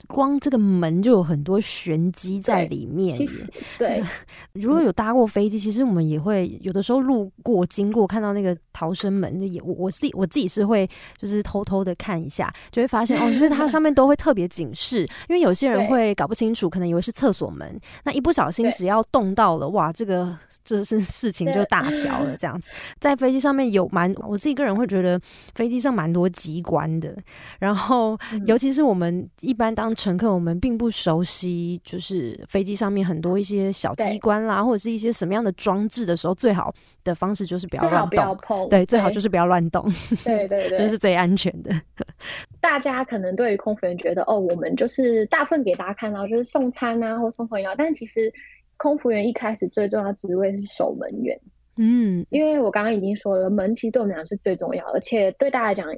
[0.08, 3.16] 光这个门就有很多玄机在里面。
[3.16, 4.02] 其实，对，
[4.52, 22.36] 如果有搭过飞机，其实我们也会有的时候路过、经过，看到那个逃生门，也我我自己我自己是会就是偷偷的看一下，就会发现 哦，就是它上面都会特别警示，因为有些人会搞不清楚，可能以为是厕所门，那一不小心只要动到了，哇，这个就是事情就大条了。
[22.36, 25.20] 这样子， 在飞机上面有蛮我自己个人会觉得
[25.54, 27.14] 飞机上蛮多机关的，
[27.58, 36.74] 然后尤其是我们一般当乘客我们并不熟悉，就是飞机上面很多一些小机关啦，或者是一些什么样的装置的时候，最好
[37.04, 38.68] 的方式就是不要乱动。
[38.68, 39.90] 对，最好就是不要乱动。
[40.24, 41.70] 对对 对，这是最安全的。
[42.60, 48.32] 大家可能对于空服员觉得，哦，我们就是大部分给大家看到就是送餐啊，或送饮料，但其实
[48.76, 51.40] 空服员一开始最重要职位是守门员。
[51.76, 55.94] 嗯，因为我刚刚已经说了，门其实对我们讲是最重要，而且对大家讲。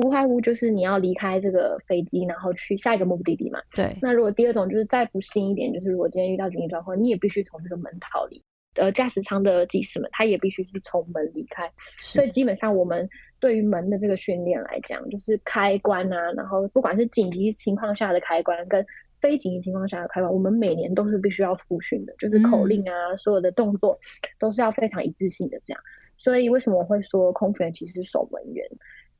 [0.00, 3.60] 不外乎就是你要离开这个飞机，然后去下一个目的地嘛。
[3.70, 3.94] 对。
[4.00, 8.42] 那如果第二种就是再不幸一点，就是如果今天遇到紧急状况，你也必须从这个门逃离。
[8.76, 11.70] 呃，驾驶舱的技师们，他也必须是从门离开。
[11.76, 13.06] 所以基本上我们
[13.40, 18.86] 对于门的这个训练来讲，就是开关啊，然后不管是紧急情况下的开关跟
[19.20, 23.98] 非紧急情况下的开关，我们每年都是必须要复训的，就是口令啊，所有的动作
[24.38, 25.82] 都是要非常一致性的这样。
[26.16, 28.64] 所以为什么我会说空服员其实是守门员？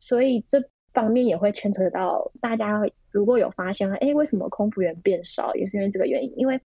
[0.01, 0.61] 所以这
[0.93, 2.83] 方面也会牵扯到大家
[3.13, 6.61] 如果有发现，哎，为什么空服员变少，也是因为这个原因，因为。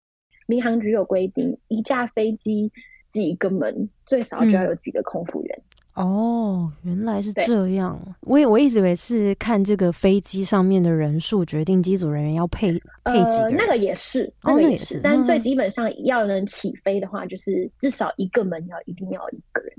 [0.47, 2.73] 民航局有规定，一架飞机
[3.13, 5.63] 几个门最少就要有几个空服员。
[5.95, 7.97] 哦，原来是这样。
[8.23, 12.73] 我我一直以为是看这个飞机上面的人数决定机组人员要配
[13.05, 13.51] 配几个。
[13.51, 14.99] 那个也是，那个也是。
[15.01, 19.73] 但最基本上要能起飞的话，就是至少一个门要一定要一个人。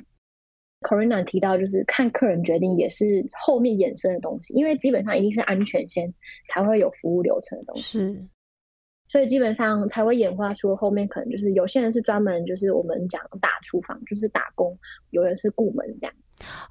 [0.81, 6.13] Corina 提到，就是看客人决定，也是后面衍生的东西，因为基本上一定是安全先
[6.47, 7.83] 才会有服务流程的东西。
[7.99, 8.27] 是。
[9.07, 14.77] 所以基本上才会演化出后面可能就是有些人是专门就是我们讲打厨房就是打工，
[15.09, 16.15] 有人是雇门这样。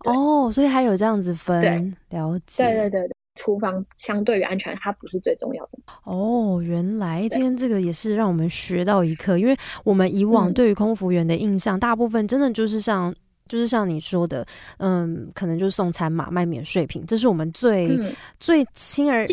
[0.06, 2.64] 哦，所以还有这样子分，了解。
[2.64, 5.78] 对对对对，厨房相对于安全，它不是最重要的。
[6.04, 13.14] 哦，原来今天这个也是让我们学到一课，因为我们以往对于空服员的印象，大部分真的就是像。
[13.50, 14.46] 就是像你说的，
[14.78, 17.98] 嗯，可能就是送餐嘛，卖免税品，这是我们最
[18.38, 19.26] 最轻而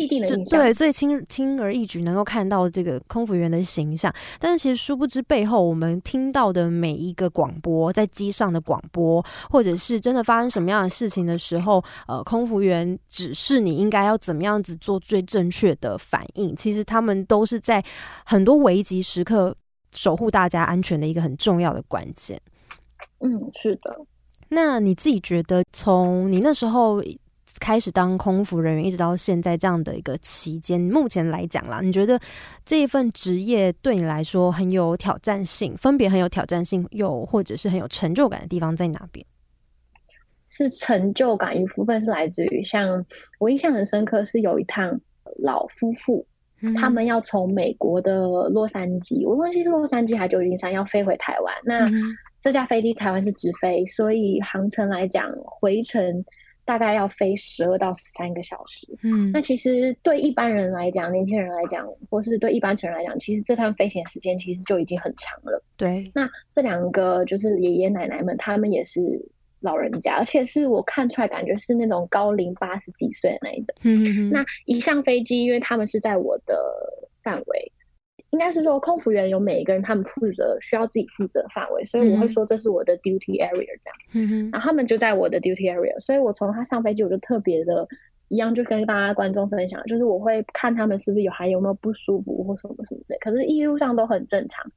[0.50, 4.12] 对最轻轻而易举能够看到这个空服员的形象。
[4.40, 16.56] 但是其实殊不知背后，我们听到的每一个广播，在机上的广播，或者是真的发生什么样的事情的时候，呃，空服员指示你应该要怎么样子做最正确的反应。
[16.56, 17.80] 其实他们都是在
[18.24, 19.54] 很多危急时刻
[19.94, 22.40] 守护大家安全的一个很重要的关键。
[23.20, 23.96] 嗯，是的。
[24.48, 27.02] 那你自己觉得，从你那时候
[27.60, 32.18] 开始当空服人员，一直到现在这样的一个期间，目前来讲啦，你觉得
[32.64, 39.26] 这一份职业对你来说很有挑战性，分别很有挑战性，又或者是很有成就感的地方在哪边？
[40.38, 43.04] 是成就感一部分是来自于，像
[43.38, 44.98] 我印象很深刻，是有一趟
[45.42, 46.24] 老夫妇，
[46.74, 51.86] 他们要从美国的洛杉矶，我忘记是洛杉矶还是旧金山，要飞回台湾，那。
[52.40, 56.24] 这架飞机台湾是直飞，所以航程来讲，回程
[56.64, 58.86] 大概要飞十二到十三个小时。
[59.02, 65.62] 嗯，那其实对一般人来讲，年轻人来讲，或是对一般成人来讲，其实这趟飞行时间其实就已经很长了。
[65.76, 69.00] 对，那这两个就是爷爷奶奶们，他们也是
[69.60, 73.74] 老人家，而且是我看出来感觉是那种高龄八十几岁那一种。
[73.82, 76.54] 嗯那一上飞机，因为他们是在我的
[77.22, 77.72] 范围。
[78.30, 84.50] 应该是说，空服员有每一个人他们负责需要自己负责范围，所以我会说这是我的 duty area 这样。
[84.50, 87.88] 然后他们就在我的 duty area，所以我从他上飞机我就特别的
[88.28, 94.70] 一样，就跟大家观众分享，就是我会看他们是不是有还有没有不舒服或什么什么之类，可是一路上都很正常。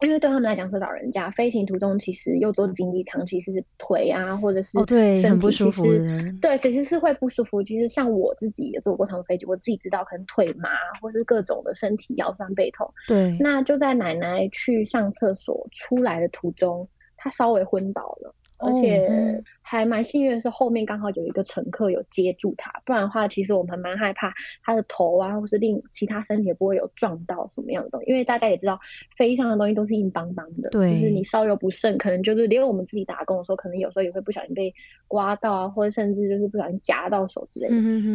[0.00, 4.78] 因为对他们来讲是老人家，飞行途中其实又坐经济舱，其实是腿啊或者是
[5.20, 7.62] 身体其实对其实是会不舒服。
[7.62, 10.68] 其实像我自己也坐过长飞机，我自己知道可能腿麻
[11.02, 12.88] 或是各种的身体腰酸背痛。
[13.08, 18.34] 对，那就在奶奶去上厕所出来的途中，她稍微昏倒了。
[18.58, 28.06] 而且还蛮幸运的是，后面刚好有一个乘客有接住他，不然的话，其实我们蛮害怕他的头啊，或是另其他身体不会有撞到什么样的东西。
[28.10, 28.80] 因为大家也知道，
[29.16, 34.74] 飞机上的东西都是硬邦邦的，就是你稍有不慎，可能就是连我们自己打工的时候，可能有时候也会不小心被
[35.06, 37.74] 刮到啊，或者甚至就是不小心夹到手之类的。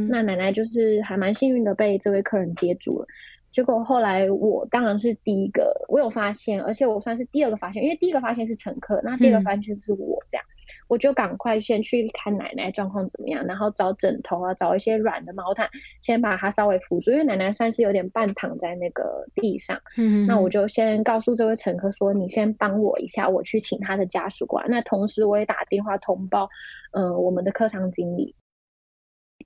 [0.10, 3.08] 那奶奶就是还蛮幸运的被这位客人接住了。
[3.53, 10.43] 结果后来我当然是第一个，我有发现，而且我算是第二个发现，因为第一个发现是乘客，那第二个发现是我这样，
[10.87, 15.69] 我就赶快先去看奶奶状况怎么样，然后找枕头啊，找一些软的毛毯，
[16.01, 26.49] 先把她稍微扶住，因为奶奶算是有点半躺在那个地上，嗯，那我就先告诉这位乘客说，你先帮我一下，我去请他的家属过来，那同时我也打电话通报，
[26.91, 28.35] 呃，我们的客舱经理。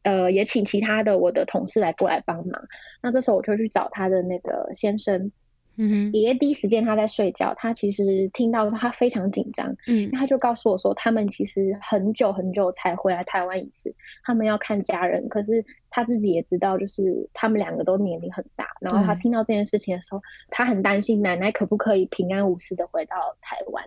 [0.08, 2.68] 呃，也请其他的我的同事来过来帮忙。
[3.02, 5.34] 那这时候我就去找他的那个先生，
[5.76, 13.94] 嗯，爷爷第一时间他在睡觉，他其实听到他非常紧张，嗯，他就告诉我说，他们其实很久很久才回来台湾一次，
[14.24, 15.28] 他们要看家人。
[15.28, 23.84] 可是他自己也知道，就是他们两个都年龄很大，然后他听到这件事情的时候，他很担心奶奶可不可以平安无事的回到台湾。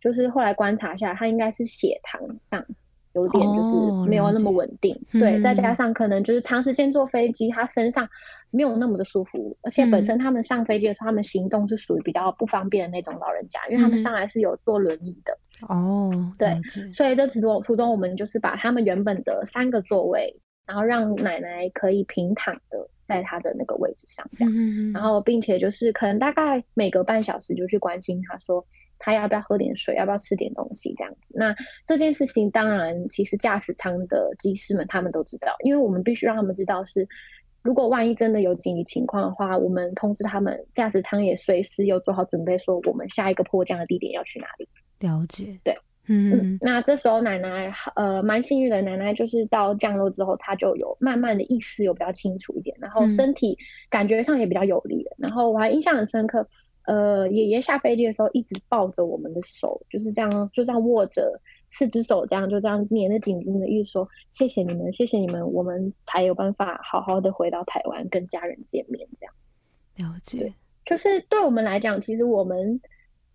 [0.00, 2.66] 就是后来观察下，他应该是血糖上。
[3.14, 3.74] 有点就是
[4.08, 8.08] 没有那么稳定，对，再加上可能就是长时间坐飞机，他身上
[8.50, 15.38] 没有那么的舒服，而且本身他们上飞机的时候，他们行动是属于比较不方便的那种老人家，因为他们上来是有坐轮椅的。
[15.68, 16.60] 哦，对，
[16.92, 22.88] 所以这途中途中我们就是把他们原本的三个座位，然后让奶奶可以平躺的。
[23.12, 28.64] 在他的那个位置上，这样，然后并且就是可能大概每隔半小时就去关心他，说
[28.98, 31.34] 他要不要喝点水，要不要吃点东西这样子。
[31.36, 31.54] 那
[31.86, 37.06] 这件事情当然，其实驾驶舱的机师们他们都知道，因为我们必须让他们知道是，
[37.62, 44.66] 如果万一真的有紧急情况的话，我们通知他们，驾驶舱也随时有做好准备，说我们下一个迫降的地点要去哪里。
[45.00, 45.76] 了解，对。
[46.08, 53.56] 嗯，那这时候奶奶呃蛮幸运的，奶奶就是到降落之后，她就有慢慢的意识有比较清楚一点，然后身体
[53.88, 55.14] 感觉上也比较有力了。
[55.16, 56.48] 然后我还印象很深刻，
[56.86, 69.06] 呃，爷爷下飞机的时候一直抱着我们的手，就是这样就这样握着四只手，这样就这样粘得紧紧的，意思说谢谢你们，谢谢你们，我们才有办法好好的回到台湾跟家人见面。
[69.20, 69.24] 这
[70.04, 72.80] 样了解，就是对我们来讲，其实我们。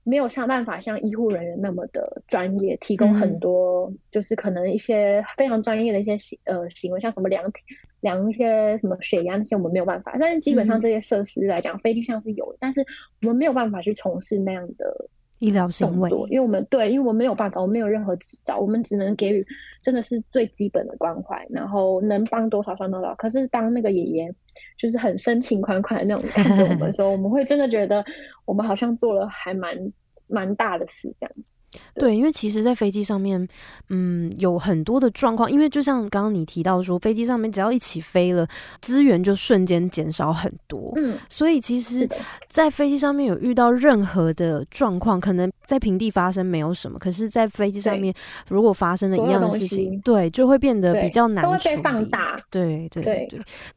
[0.10, 7.52] 没有像办法像医护人员那么的专业，提供很多就是可能一些非常专业的一些行呃行为，像什么量
[8.00, 10.16] 量一些什么血压那些，我们没有办法。
[10.18, 12.86] 但是基本上这些设施来讲，飞机上是有，但是
[13.24, 15.10] 我们没有办法去从事那样的。
[15.40, 19.46] 医疗行为，因为我们对，因为我们没有办法，我们没有任何执照，我们只能给予
[19.82, 23.16] 真的是最基本的关怀，然后能帮多少算多少。
[23.16, 24.34] 可是当那个爷爷
[24.78, 28.06] 就是很深情款款的那种看着我们的时候，我们会真的觉得
[28.46, 29.92] 我们好像做了还蛮。
[30.30, 31.57] 蛮大的事，这样子。
[31.94, 33.46] 对，因为其实，在飞机上面，
[33.90, 35.52] 嗯，有很多的状况。
[35.52, 38.48] 因为就像刚刚你提到说，飞机上面只要一起飞了，
[38.82, 40.94] 资源就瞬间减少很多。
[40.96, 42.08] 嗯，所以其实，
[42.48, 48.14] 在飞机上面有遇到任何的状况，可能在平地发生没有什么，可是，在飞机上面
[48.48, 51.82] 如果发生了一样的事情，对，就会变得比较难处理。
[51.82, 53.28] 放大，对对对，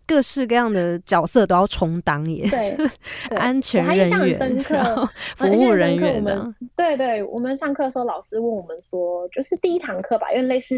[0.06, 2.48] 各式各样的角色都要充当耶。
[2.50, 4.64] 对，安全人员、
[5.36, 6.54] 服务人员的。
[6.76, 7.79] 对对，我们上课。
[7.80, 10.76] 课时候老师问我们说，就是第一堂课吧，因为类似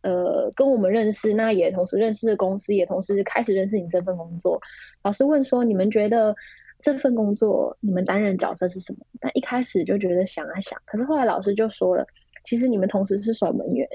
[0.00, 4.58] 呃跟我们认识，那也同时认识的公司，也同时开始认识你这份工作。
[5.02, 6.34] 老师问说，你们觉得
[6.80, 9.00] 这份工作你们担任角色是什么？
[9.20, 12.06] 但一开始就觉得想啊想，可是后来老师就说了，
[12.44, 13.86] 其实你们同时是守门员，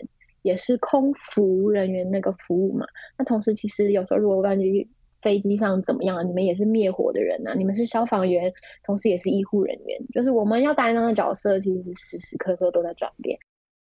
[0.44, 2.86] 也是空服人员那个服务嘛。
[3.18, 4.88] 那同时其实有时候如果我感觉
[5.28, 6.26] 飞机上怎么样？
[6.26, 8.50] 你们也是灭火的人呐，你们是消防员，
[8.86, 13.38] 同时也是医护人员，就是我们要担当的角色，其实是时时刻刻都在转变。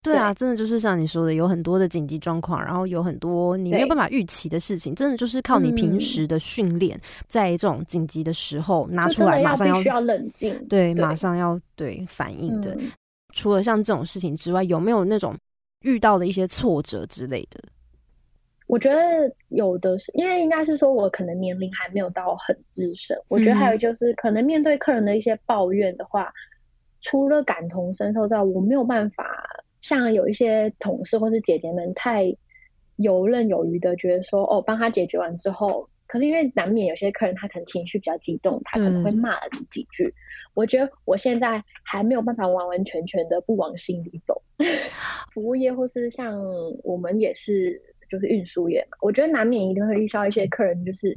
[0.05, 12.78] 对啊，真的就是像你说的，有很多的紧急状况，然后有很多你没有办法预期的事情，真的就是靠你平时的训练，在这种紧急的时候拿出来，马上要需要冷静，对，马上要对反应的。
[13.35, 15.37] 除了像这种事情之外，有没有那种
[15.81, 17.61] 遇到的一些挫折之类的？
[18.66, 23.18] 我觉得有的是，因为应该是说，我可能年龄还没有到很资深。
[23.29, 26.33] 我觉得还有就是，可能面对客人的一些抱怨的话，
[27.01, 29.27] 除了感同身受之外，我没有办法
[29.81, 32.37] 像有一些同事或是姐姐们太
[32.96, 40.14] 游刃有余的觉得说，哦，帮他解决完之后，可是因为难免有些客人他可能情绪比较激动，他可能会骂了你几句。
[40.55, 44.40] 我觉得我现在还没有办法完完全全的不往心里走。
[45.35, 46.40] 服务业或是像
[46.85, 47.83] 我们也是。
[48.12, 51.16] 就是运输业嘛，我觉得难免一定会遇到一些客人，就是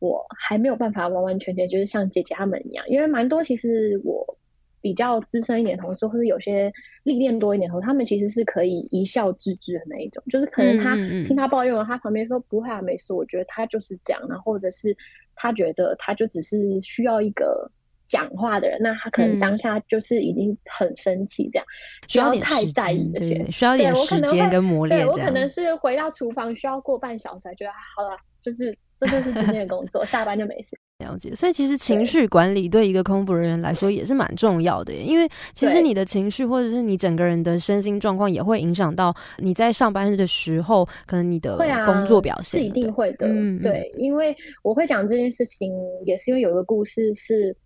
[0.00, 4.36] 我还没有办法完完全全就是像姐姐他们一样，因为蛮多其实我
[4.80, 6.72] 比较资深一点同事，或者有些
[7.04, 14.96] 历练多一点同事，他们其实是可以一笑置之的那一种，就是可能他听他抱怨完，他旁边说不会啊，没事，我觉得他就是这样，然后或者是
[15.36, 17.70] 他觉得他就只是需要一个。
[18.06, 21.66] 讲话的人，那他可能当下就是已经很生气，这样
[22.08, 25.06] 需要太在意这些，需要点时间跟磨练。
[25.06, 30.78] 我可能是回到厨房需要过半小时，才觉得好了，就是这就是今天的工作， 下班就没事。
[30.98, 43.26] 了解，所以其实情绪管理对一个空服人员来说也是蛮重要的，因为其实你的情绪或者是你整个人的身心状况也会影响到你在上班的时候可能你的工作表现是一定会的。
[43.26, 45.72] 嗯，对，因为我会讲这件事情，
[46.04, 47.56] 也是因为有一个故事是。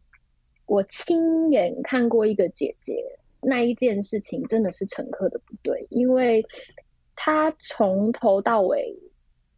[0.67, 6.45] 我亲眼看过一个姐姐，那一件事情真的是乘客的不对，因为
[7.15, 8.99] 他从头到尾，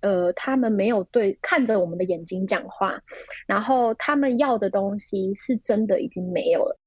[0.00, 3.02] 呃，他们没有对看着我们的眼睛讲话，
[3.46, 6.78] 然后他们要的东西是真的已经没有了。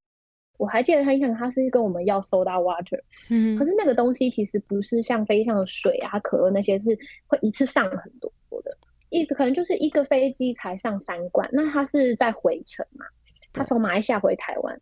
[0.58, 8.32] 我还记得他印象，他是跟我们要 soda water，嗯，可是那个东西其实不是像飞机上的水啊、可乐那些，是会一次上很多
[8.62, 8.78] 的，
[9.10, 13.08] 一可能就是一个飞机才上三罐，那他是在回程嘛。
[13.54, 14.80] 他从马来西亚回台湾，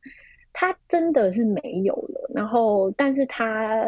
[0.54, 2.30] 他真的是没有了。
[2.34, 3.86] 然后，但是他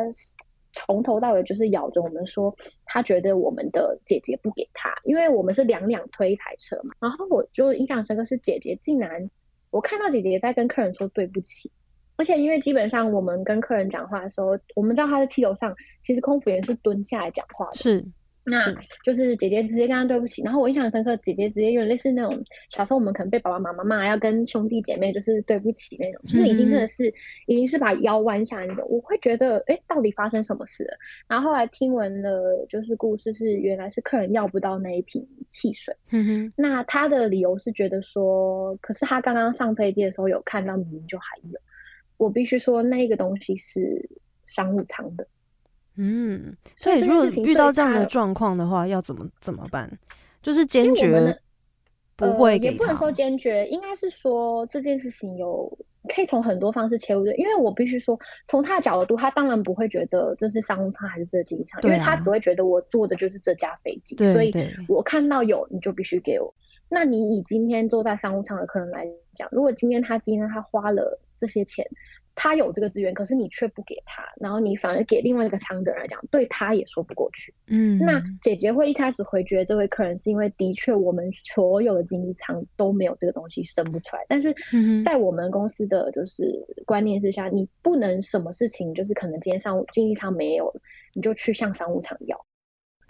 [0.74, 6.96] 从头到尾就是咬着我们说，他觉得我们的姐姐不给他，因为我们是两两推一台车嘛。
[7.00, 9.30] 然后我就印象深刻是姐姐竟然，
[9.70, 11.72] 我看到姐姐在跟客人说对不起，
[12.16, 17.76] 而且因为基本上我们跟客人讲话的时候，我们知道他在气头上，其实空服员是蹲下来讲话的。
[17.76, 18.06] 是。
[18.44, 27.14] 那就是姐姐直接跟他对不起，然后我印象很深刻，姐姐直接有类似那种小时候我们可能被爸爸妈妈骂，要跟兄弟姐妹就是对不起那种，就是已经真的是
[27.46, 28.88] 已经是把腰弯下来那种。
[28.90, 30.98] 我会觉得，哎，到底发生什么事了？
[31.28, 35.96] 然后后来听闻了，就是故事是原来是客人要不到那一瓶汽水。
[36.10, 36.54] 嗯哼。
[36.56, 41.60] 那他的理由是觉得说，可是他刚刚上飞机的时候有看到明明就还有，
[42.18, 44.10] 我必须说那个东西是
[44.46, 45.28] 商务舱的。
[45.98, 49.92] 嗯，所以如果遇到这样的状况的话，要怎么怎么办？
[50.42, 51.38] 就是坚决
[52.16, 55.78] 不会，也不能说坚决，应该是说这件事情有
[56.10, 57.36] 可以从很多方式切入的。
[57.36, 58.18] 因为我必须说，
[58.48, 64.52] 从他的角度，他当然不会觉得这是商务舱还是这经济舱，因为他只会觉得我坐的就是这架飞机，所以
[64.88, 66.54] 我看到有你就必须给我。
[66.88, 71.86] 那你以今天坐在商务舱的客人来讲，如果今天他今天他花了这些钱。
[72.36, 77.54] 他有这个资源，可是你却不给他，然后你反而给另外一个仓的人来讲，对他也说不过去。
[77.68, 84.26] 嗯，那姐姐会一开始回绝这位客人，是因为的确我们所有的经济舱都没有这个东西生不出来。
[84.28, 84.56] 但是
[85.04, 90.74] 在我们公司的就是观念之下，你不能什么事情就是可能今天商务经济舱没有，
[91.14, 92.46] 你就去向商务舱要，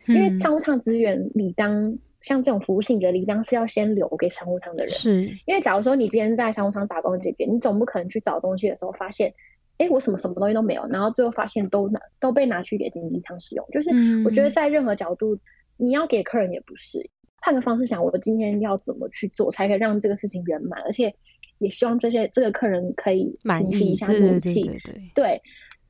[0.08, 1.98] 因为商务舱资源理当。
[2.22, 9.34] 像这种服务性质，理当是要先留给商务舱的人，是因为假如说你今天在商务舱打工，姐姐，你总不可能去找东西的时候发现，
[9.80, 13.66] 哎，我什么什么东西都没有，然后最后发现都拿都被拿去给经济舱使用。
[13.72, 13.90] 就是
[14.24, 15.36] 我觉得在任何角度，
[15.78, 21.16] 你要给客人也不是，换个方式想，我今天要怎么去做才可以让这个事情圆满，而且
[21.58, 24.62] 也希望这些这个客人可以平息一下怒气。
[24.62, 25.12] 对对对对。
[25.16, 25.42] 对，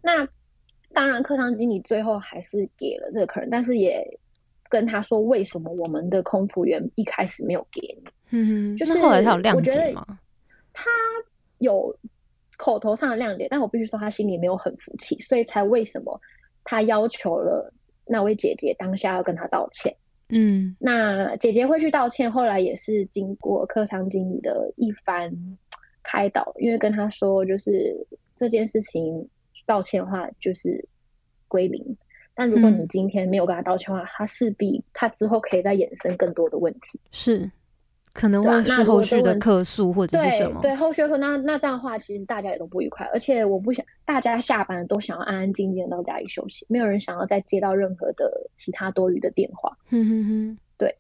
[0.02, 0.26] 那
[0.94, 4.18] 当然客舱经理最后还是给了这个客人，但是也。
[4.72, 8.10] 跟他说为什么我们的空服员一开始没有给你？
[8.30, 10.18] 嗯，就是后来他有谅解吗？
[10.72, 10.90] 他
[11.58, 11.98] 有
[12.56, 16.22] 口头上的谅解，但我必须说他心里没有很服气，所以才为什么
[16.64, 17.74] 他要求了
[18.06, 19.98] 那位姐姐当下要跟他道歉。
[20.30, 25.58] 嗯，那姐姐会去道歉，后来也是经过客舱经理的一番
[26.02, 28.08] 开导，因为跟他说就是
[28.38, 29.28] 这件事情
[29.66, 30.88] 道歉的话就是
[31.50, 31.98] 归零。
[32.34, 37.50] 但如果你今天没有跟他道歉的话，他势必他之后可以再衍生更多的问题，是
[38.14, 40.60] 可能会是后续的客诉或者是什么？
[40.62, 43.06] 对，后续客那那这样的话，其实大家也都不愉快。
[43.14, 49.78] 而且我不想大家下班都想要安安静静到家里休息，没有人想要再接到任何的其他多余的电话。
[49.90, 50.96] 哼哼哼，对，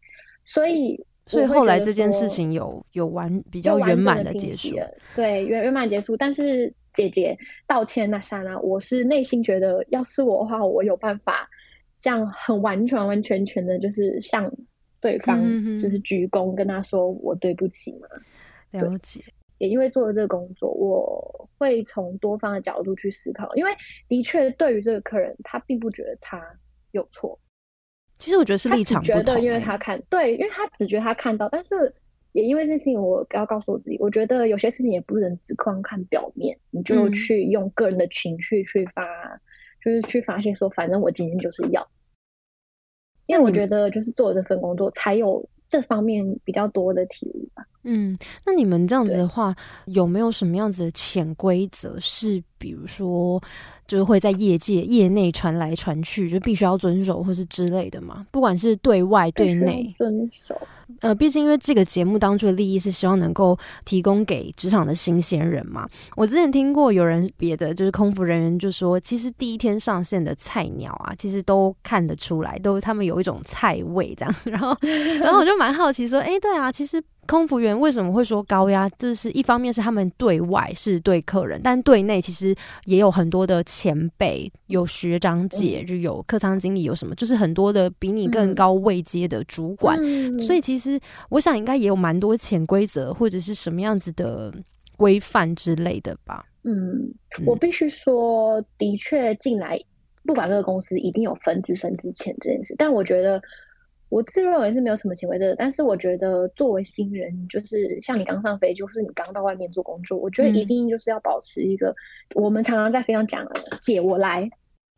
[0.45, 4.69] 所以所以后来这件事情有有完比较圆满的结束，
[5.15, 6.73] 对，圆圆满结束，但是。
[6.93, 7.37] 姐姐
[7.67, 11.49] 道歉那刹那，我是内心觉得，要是我的话，我有办法
[11.99, 14.51] 这样很完全完全全的，就是向
[14.99, 15.41] 对方
[15.79, 18.07] 就是鞠躬，跟他说我对不起嘛。
[18.71, 19.23] 了解。
[19.57, 23.71] 也因为做了这个工作，我会从多方的角度去思考，因为
[24.07, 26.41] 的确对于这个客人，他并不觉得他
[26.91, 27.39] 有错。
[28.17, 31.93] 其实我觉得是立场不同，因为他看对，因为他只觉得他看到，但是。
[32.33, 39.03] 也因为这事情，我要告诉我自己，我觉得有些事情也不能只光看表面，你就去用个人的情绪去发，
[39.83, 41.87] 就是去发现说，反正我今天就是要，
[43.25, 47.65] 因为我觉得就是做这份工作才有这方面比较多的体悟吧。
[47.83, 49.55] 嗯，那你们这样子的话，
[49.87, 51.99] 有没有什么样子的潜规则？
[51.99, 53.41] 是比如说。
[53.87, 58.25] 就是会在业界、业内传来传去，就必须要遵守，或是之类的嘛。
[58.31, 60.55] 不管是对外对内遵守。
[61.01, 65.85] 呃，毕竟因为这个节目当初的利益是希望能够提供给职场的新鲜人嘛。
[66.15, 74.33] 我之前听过有人别的就是空服人员就说，其实第一天上线的菜鸟啊，其实都看得出来，都他们有一种菜味这样。
[74.45, 74.73] 然后，
[75.19, 77.03] 然后我就蛮好奇说，哎，对啊，其实。
[77.31, 78.89] 空服员为什么会说高压？
[78.99, 82.53] 就是一方面是他们对外是对客人，但对内其实
[82.83, 89.97] 也有很多的前辈，有学长姐，就有客舱经理，有什么，就是很多的比你更高位阶的主管。
[90.41, 94.53] 所以其实我想应该也有蛮多潜规则或者是什么样子的
[94.97, 96.45] 规范之类的吧。
[96.63, 97.13] 嗯，
[97.45, 99.79] 我必须说，的确进来
[100.25, 103.41] 不管这个公司一定有分资深之前这件事，但我觉得。
[104.11, 111.95] 我自认为是没有什么潜规则，但是我觉得作为新人，就是像你刚上飞，就是你刚到外面做工作，我觉得一定就是要保持一个，
[112.35, 113.49] 我们常常在飞上讲，
[113.81, 114.49] 姐我来，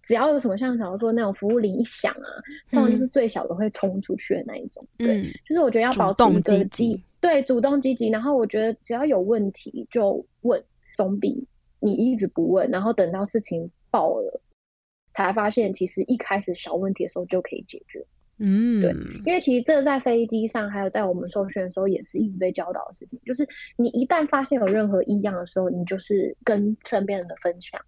[0.01, 2.27] 只要有什么像常说那种服务铃一响啊，
[2.71, 10.63] 通常就是最小的会冲出去的那一种，对，就是我觉得要保持一个积，对，主动积极，然后我觉得只要有问题就问，
[10.97, 11.47] 总比
[11.79, 14.41] 你一直不问，然后等到事情爆了。
[15.15, 18.03] 才发现其实一开始小问题的时候就可以解决。
[18.39, 18.91] 嗯，对，
[19.25, 27.81] 因为其实这在飞机上，还有在我们受训的时候，也是一直被教导的事情，就是你一旦发现有任何异样的时候，你就是跟身边人的分享。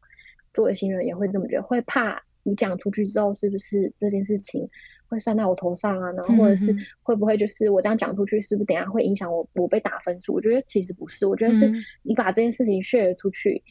[0.54, 4.70] 作为新人也会这么觉得，会怕你讲出去之后，是不是这件事情
[5.10, 6.12] 会算到我头上啊？
[6.12, 10.34] 然后或者是会不会就是我这样讲出去，是不是等下会影响我我被打分数？
[10.34, 11.72] 我觉得其实不是，我觉得是
[12.04, 13.64] 你把这件事情 share 出去，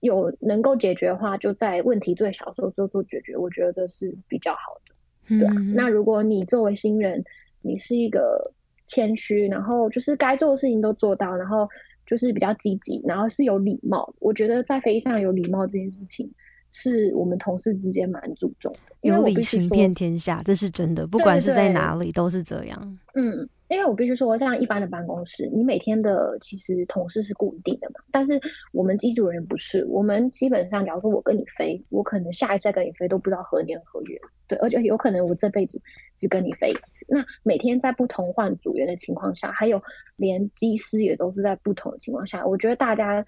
[0.00, 4.85] 有能够解决的话，就在问题最小的时候做做解决，我觉得是比较好的。
[5.28, 7.24] 对啊，那如果你作为新人，
[7.62, 8.52] 你是一个
[8.86, 11.68] 谦虚，然后就是该做的事情都做到，然后
[12.06, 14.14] 就是比较积极，然后是有礼貌。
[14.18, 16.30] 我觉得在飞机上有礼貌这件事情，
[16.70, 18.96] 是我们同事之间蛮注重的。
[19.02, 22.98] 有礼行遍天下，这是真的，不管是在哪里都是这样。
[23.14, 23.48] 嗯。
[23.68, 28.00] 因为我必须说，像一般的办公室，你每天的其实同事是固定的嘛。
[28.12, 28.40] 但是
[28.72, 34.20] 我们机组人不是，我们基本上，假如说我跟你飞，我可能下一再跟你飞都不知道何年何月。
[34.48, 35.82] 对，而且有可能我这辈子
[36.16, 37.04] 只跟你飞一次。
[37.08, 39.82] 那每天在不同换组员的情况下，还有
[40.14, 43.24] 连机师也都是在不同的情况下，我觉得大家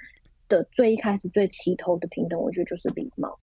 [0.48, 3.40] 的最一开始最起头的平等，我觉得就是礼貌。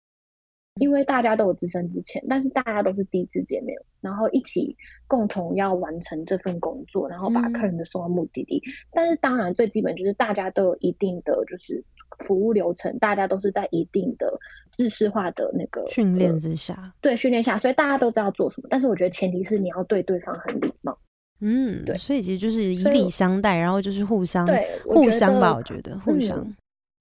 [0.79, 4.75] 因为大家都有自身之前，但是大家都是第一次见面，然后一起
[5.07, 8.61] 共同要完成这份工作，然后把客人的送到目的地。
[8.91, 11.81] 但是当然最基本就是大家都有一定的就是
[12.19, 14.37] 服务流程，大家都是在一定的
[14.71, 18.67] 制式化的那个训练之下，对训练下，所以大家都知道做什么。
[18.69, 20.97] 但是我觉得前提是你要对对方很礼貌。
[21.39, 24.45] 嗯，对，所以其实就是以礼相待，然后就是互相
[24.83, 26.53] 互相吧，我觉得互相。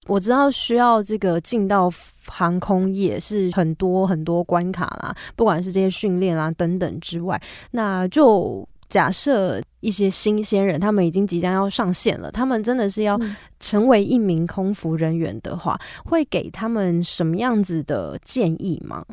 [0.07, 1.91] 我知道需要这个进到
[2.25, 7.41] 航空业是很多很多关卡啦，不管是这些训练啊等等之外，
[7.71, 13.19] 那就假设一些新鲜人，他们已经即将要上线了，他们真的是要
[13.59, 19.03] 成为一名空服人员的话，会给他们什么样子的建议吗？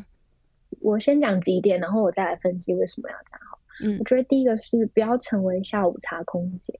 [0.79, 3.39] 我先讲几点，然后我再来分析为什么要这样。
[3.49, 6.79] 好，嗯，我觉得第一个是不要成为下午茶空姐。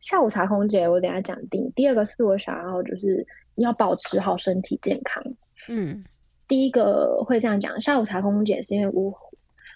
[0.00, 1.70] 下午茶空姐，我等下讲定。
[1.76, 5.22] 第二个是我想要，就是要保持好身体健康。
[5.70, 6.04] 嗯，
[6.48, 9.14] 第一个会这样讲，下午茶空姐是因为我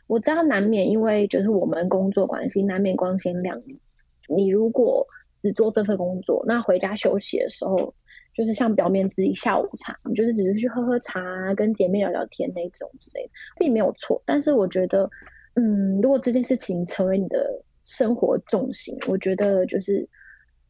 [0.06, 3.78] 我知道难免，因为就是我们工作关系，难免光鲜亮丽。
[4.26, 5.06] 你如果
[5.42, 7.94] 只做这份工作，那回家休息的时候，
[8.32, 11.20] 就是像表面自己下午茶，你就是只是去喝喝茶，
[11.54, 14.22] 跟姐妹聊聊天那种之类的，并没有错。
[14.24, 15.10] 但是我觉得，
[15.52, 17.62] 嗯，如果这件事情成为你的。
[17.84, 20.08] 生活重心，我觉得就是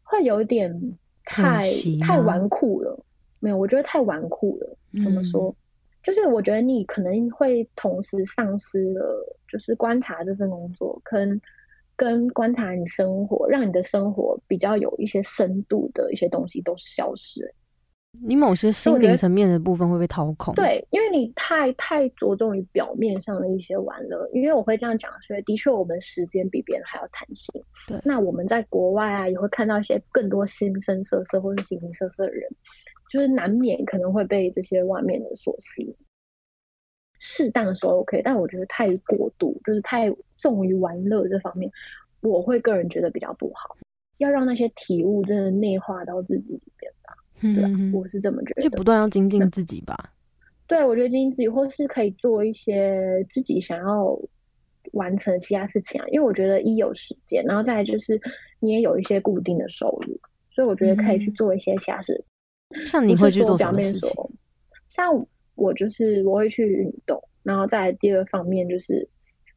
[0.02, 1.70] 会有点太
[2.02, 3.02] 太纨绔了。
[3.38, 4.76] 没有，我觉得太纨绔了。
[5.02, 5.54] 怎么说？
[6.02, 11.40] 就是我觉得你可能会同时丧失了，就是观察这份工作，跟
[11.96, 17.54] 跟观察你生活，让你的生活比较有一些深度的一些东西都消失。
[18.22, 24.28] 你某些心灵层面的部分会被掏空，对，因为你太太着重于表面上的一些玩乐。
[24.32, 27.62] 因为我会这样讲，所以的确我们时间比别人还要弹性。
[27.88, 32.48] 对，那我们在国外啊，也会看到一些更多形形色色或者形形色色的人，
[33.10, 35.96] 就是难免可能会被这些外面的所吸引。
[37.18, 41.70] 适当的时候 OK，但我觉得太过度，就是太重于玩乐这方面，
[42.20, 43.76] 我会个人觉得比较不好。
[44.18, 47.16] 要让那些体悟真的内化到自己里边吧。
[47.44, 50.12] 嗯，我是这么觉得，就不断要精进自己吧。
[50.66, 54.18] 对，我觉得精进自己，或是可以做一些自己想要
[54.92, 56.06] 完成其他事情啊。
[56.08, 58.18] 因为我觉得一有时间，然后再就是
[58.60, 60.18] 你也有一些固定的收入，
[60.52, 62.24] 所以我觉得可以去做一些其他事。
[62.86, 64.10] 像你会去做什么事情？
[64.88, 69.06] 像我就是我会去运动，然后再第二方面就是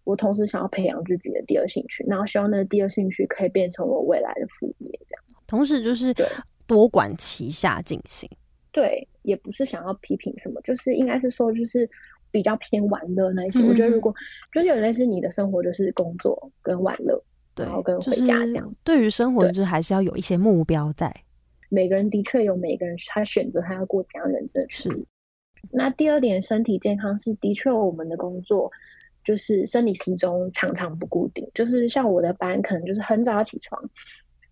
[0.03, 5.23] 我同时想要培养自己的第二兴趣，然后希望那个第二兴趣可以变成我未来的副业，这样。
[5.47, 6.27] 同时就是对。
[6.67, 8.29] 多管齐下进行，
[8.71, 11.89] 对，也不是想要批评什么，就是应该是说，就是
[12.29, 13.63] 比较偏玩乐那一些。
[13.63, 14.13] 我觉得如果
[14.51, 17.23] 就是有类似你的生活就是工作跟玩乐，
[17.55, 18.83] 然后跟回家这样子。
[18.83, 21.11] 对于生活，就是还是要有一些目标在。
[21.69, 25.07] 每个人的确有每个人他选择他要过怎样人生的权利。
[25.71, 28.71] 那第二点，身体健康是的确我们的工作
[29.23, 33.89] 就是生理时钟常常不固定，就是像我的班可能就是很早要起床。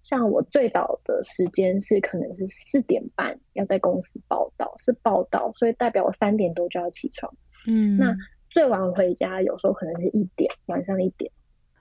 [0.07, 7.33] 像我最早的时间是可能是四点半要在公司报道，是报道，所以代表我三点多就要起床。
[7.67, 8.15] 嗯，那
[8.51, 11.31] 最晚回家有时候可能是一点，晚上一点，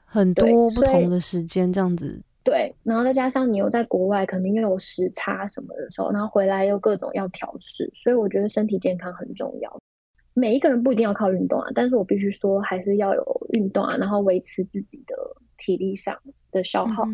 [0.07, 2.23] 很多不同的时间这样子。
[2.43, 9.79] 对，然后再加上你又在国外，可能又有时差什么的时候，然后回来又各种要调试，所以我觉得身体健康很重要。
[10.33, 15.15] 每一个人不一定要靠运动啊，但是我必须说还是要有运动啊，然后维持自己的
[15.59, 16.19] 体力上
[16.51, 17.05] 的消耗。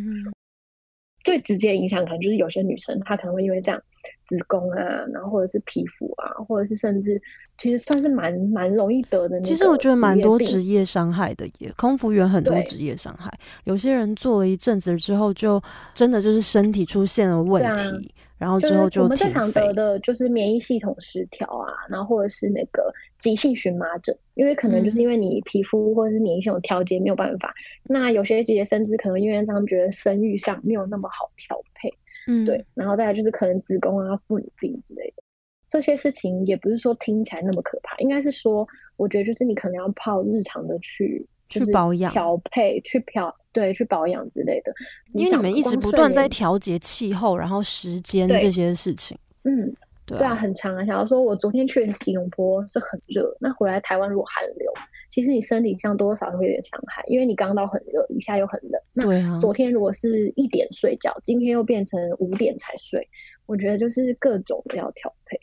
[1.30, 3.80] 最直接影响可能就是有些女生她可能会因为这样
[4.26, 7.22] 子宫啊，然后或者是皮肤啊，或者是甚至
[7.56, 9.40] 其实算是蛮蛮容易得的。
[9.42, 13.32] 其实我觉得蛮多职业伤害的，也空服员很多职业伤害。
[13.62, 15.62] 有些人做了一阵子之后，就
[15.94, 18.12] 真的就是身体出现了问题。
[18.40, 27.52] 然后之后就我们最常得的就是免疫系统失调啊，然后或者是那个急性荨麻疹，因为可能就是因为你皮肤或者是免疫系统调节没有办法。
[27.82, 31.92] 那有些姐姐甚至可能因为这样觉得生育上没有那么好调配，
[32.26, 32.64] 嗯，对。
[32.72, 35.22] 然后再来就是可能子宫啊、妇女病之类的，
[35.68, 38.66] 这些事情也不是说听起来那么可怕，应该是说
[38.96, 43.36] 我觉得就是你可能要靠日常的去去保养、调配、去调。
[43.52, 44.72] 对，去保养之类的，
[45.12, 49.18] 因为你们一直不断在调节气候，然后时间这些事情。
[49.42, 49.74] 嗯，
[50.06, 50.84] 对啊，很长啊。
[50.84, 54.72] 假如说我昨天去吉隆坡是很热，那回来台湾如果寒流，
[55.10, 58.80] 其实你身体上多少会有点伤害，因为你刚到很热，一下又很冷。
[58.92, 63.08] 那昨天如果是一点睡觉，今天又变成五点才睡，
[63.46, 65.39] 我觉得就是各种要调配。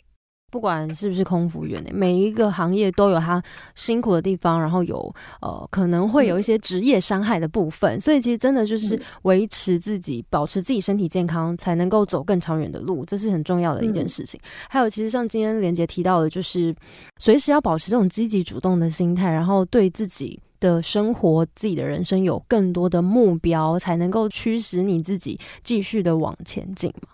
[0.49, 3.41] 不管是不是空服员每一个行业都有他
[3.75, 14.39] 辛苦的地方，然后有呃可能会有一些职业伤害的部分，所以其实真的就是维持自己、保持自己身体健康，才能够走更长远的路，这是很重要的一件事情。
[14.69, 16.73] 还有，其实像今天连杰提到的，就是
[17.17, 27.09] 随时要保持这种积极主动的心态，然后对自己的生活、自己的人生有更多的目标，才能够驱使你自己继续的往前进嘛。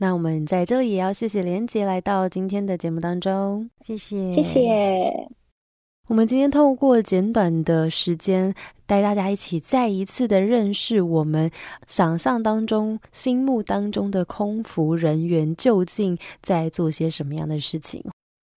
[0.00, 4.60] 那我们在这里也要谢谢连杰来到今天的节目当中，谢谢，谢谢。
[6.06, 8.54] 我们今天透过简短的时间，
[8.86, 11.50] 带大家一起再一次的认识我们
[11.86, 18.02] 想象当中、心目当中的空服人员究竟在做些什么样的事情。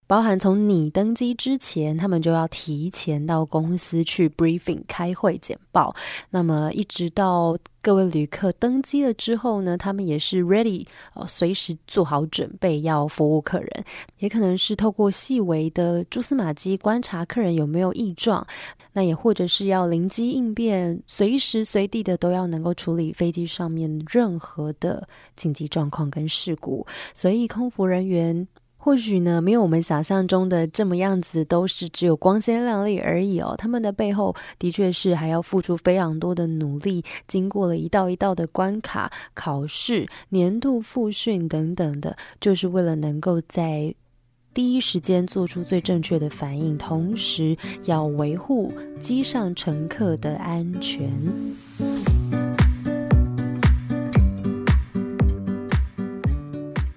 [0.10, 5.95] 包含从你登机之前，他们就要提前到公司去 briefing 开会简报。
[6.32, 10.84] 那么一直到各位旅客登机了之后呢，他们也是 ready，
[11.14, 13.86] 呃，随时做好准备要服务客人。
[14.18, 18.43] 也可能是透过细微的蛛丝马迹观察客人有没有异状，
[18.91, 26.84] 那也或者是要灵机应变，随时随地的都要能够处理飞机上面任何的紧急状况跟事故。
[27.14, 28.47] 所以空服人员。
[28.82, 33.53] 或许呢，没有我们想象中的这么样子，都是只有光鲜亮丽而已哦。
[33.57, 43.93] 他们的背后的确是还要付出非常多的努力，经过了一道一道的关卡、考试、年度复训等等的，就是为了能够在
[44.53, 51.11] 第一时间做出最正确的反应，同时要维护机上乘客的安全。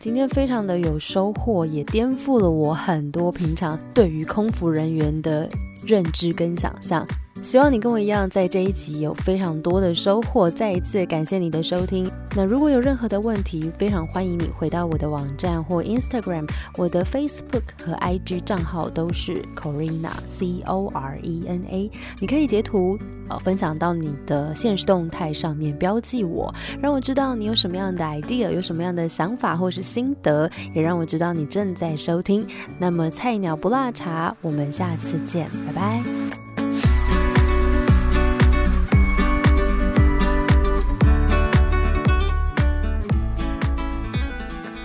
[0.03, 5.49] 今天非常的有收获，也颠覆了我很多平常对于空服人员的
[5.87, 7.07] 认知跟想象。
[7.43, 10.49] 希望你跟我一样，在这一集有非常多的收获。
[10.49, 12.11] 再一次感谢你的收听。
[12.35, 21.91] 那如果有任何的问题，非常欢迎你回到我的网站或 Instagram，我的 Facebook 和 IG 账号都是 Corina C O R E N A。
[22.21, 22.97] 你可以截图
[23.29, 32.47] 呃分享到你的现实动态上面，标记我，让我知道你有什么样的 idea，有什么样的想法或是心得，也让我知道你正在收听。
[32.79, 36.52] 那么菜鸟不辣茶，我们下次见，拜拜。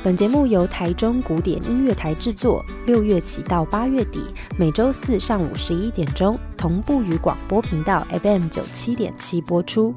[0.07, 4.21] 本节目由台中古典音乐台制作，六月起到八月底，
[4.57, 9.93] 每周四上午十一点钟同步于广播频道 FM 九七点七播出。